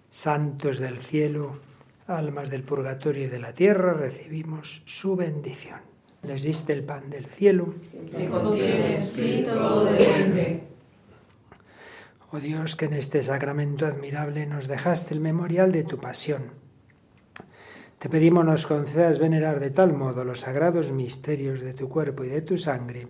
santos 0.09 0.79
del 0.79 0.99
cielo, 0.99 1.59
almas 2.07 2.49
del 2.49 2.63
purgatorio 2.63 3.25
y 3.25 3.27
de 3.27 3.37
la 3.37 3.53
tierra, 3.53 3.93
recibimos 3.93 4.81
su 4.85 5.15
bendición. 5.15 5.79
Les 6.23 6.41
diste 6.41 6.73
el 6.73 6.83
pan 6.83 7.11
del 7.11 7.27
cielo. 7.27 7.75
Que 8.15 8.27
contienes, 8.27 9.07
sí, 9.07 9.45
todo. 9.45 9.89
Oh 12.31 12.39
Dios, 12.39 12.75
que 12.75 12.85
en 12.85 12.93
este 12.93 13.21
sacramento 13.21 13.85
admirable 13.85 14.47
nos 14.47 14.67
dejaste 14.67 15.13
el 15.13 15.19
memorial 15.19 15.71
de 15.71 15.83
tu 15.83 15.99
pasión. 15.99 16.62
Te 18.03 18.09
pedimos 18.09 18.43
nos 18.43 18.67
concedas 18.67 19.17
venerar 19.17 19.61
de 19.61 19.69
tal 19.69 19.93
modo 19.93 20.25
los 20.25 20.41
sagrados 20.41 20.91
misterios 20.91 21.61
de 21.61 21.73
tu 21.73 21.87
cuerpo 21.87 22.25
y 22.25 22.27
de 22.27 22.41
tu 22.41 22.57
sangre, 22.57 23.07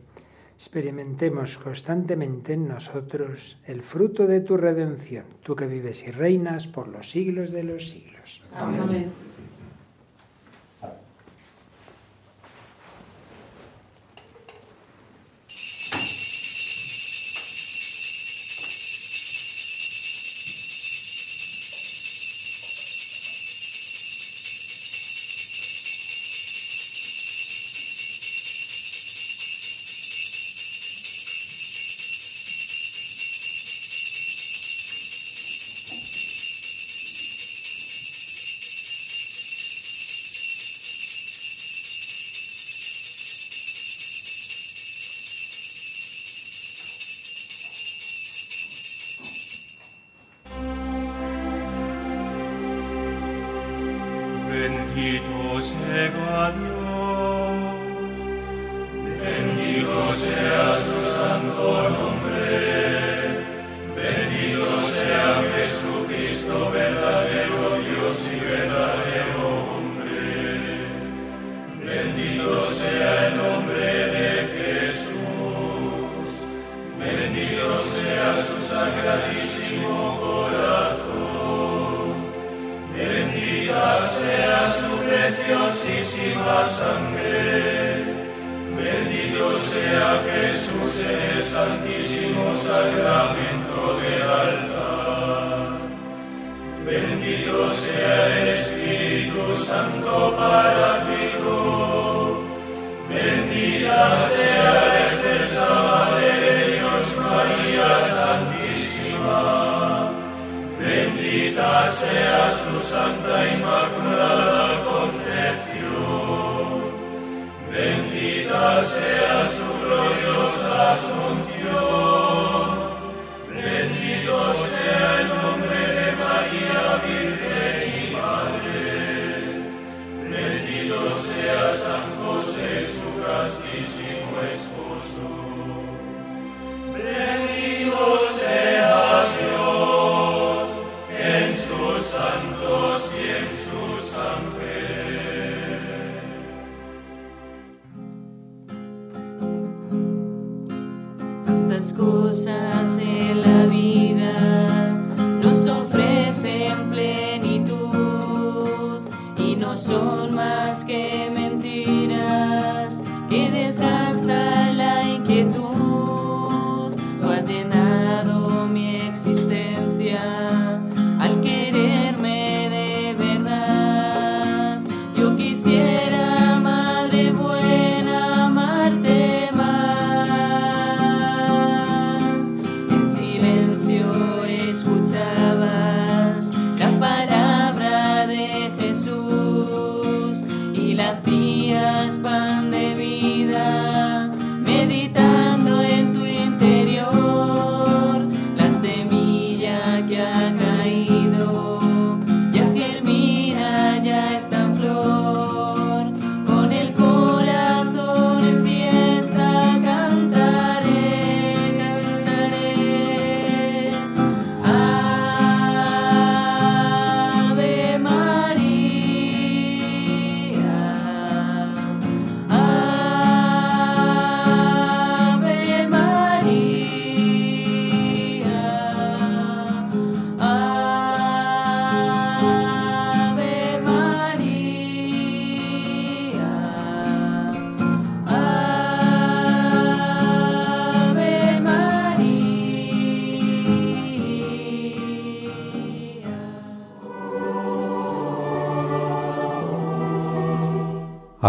experimentemos 0.54 1.58
constantemente 1.58 2.54
en 2.54 2.68
nosotros 2.68 3.60
el 3.66 3.82
fruto 3.82 4.28
de 4.28 4.42
tu 4.42 4.56
redención, 4.56 5.26
tú 5.42 5.56
que 5.56 5.66
vives 5.66 6.08
y 6.08 6.12
reinas 6.12 6.68
por 6.68 6.90
los 6.90 7.10
siglos 7.10 7.52
de 7.52 7.64
los 7.64 7.90
siglos. 7.90 8.44
Amén. 8.54 9.10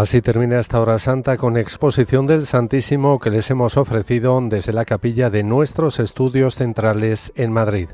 Así 0.05 0.21
termina 0.21 0.61
esta 0.61 0.83
hora 0.83 0.99
santa 0.99 1.39
con 1.39 1.57
exposición 1.57 2.27
del 2.27 2.45
Santísimo 2.45 3.19
que 3.19 3.31
les 3.31 3.51
hemos 3.51 3.79
ofrecido 3.79 4.39
desde 4.43 4.75
la 4.75 4.85
capilla 4.85 5.31
de 5.31 5.45
nuestros 5.45 5.99
estudios 5.99 6.57
centrales 6.57 7.33
en 7.37 7.51
Madrid. 7.51 7.89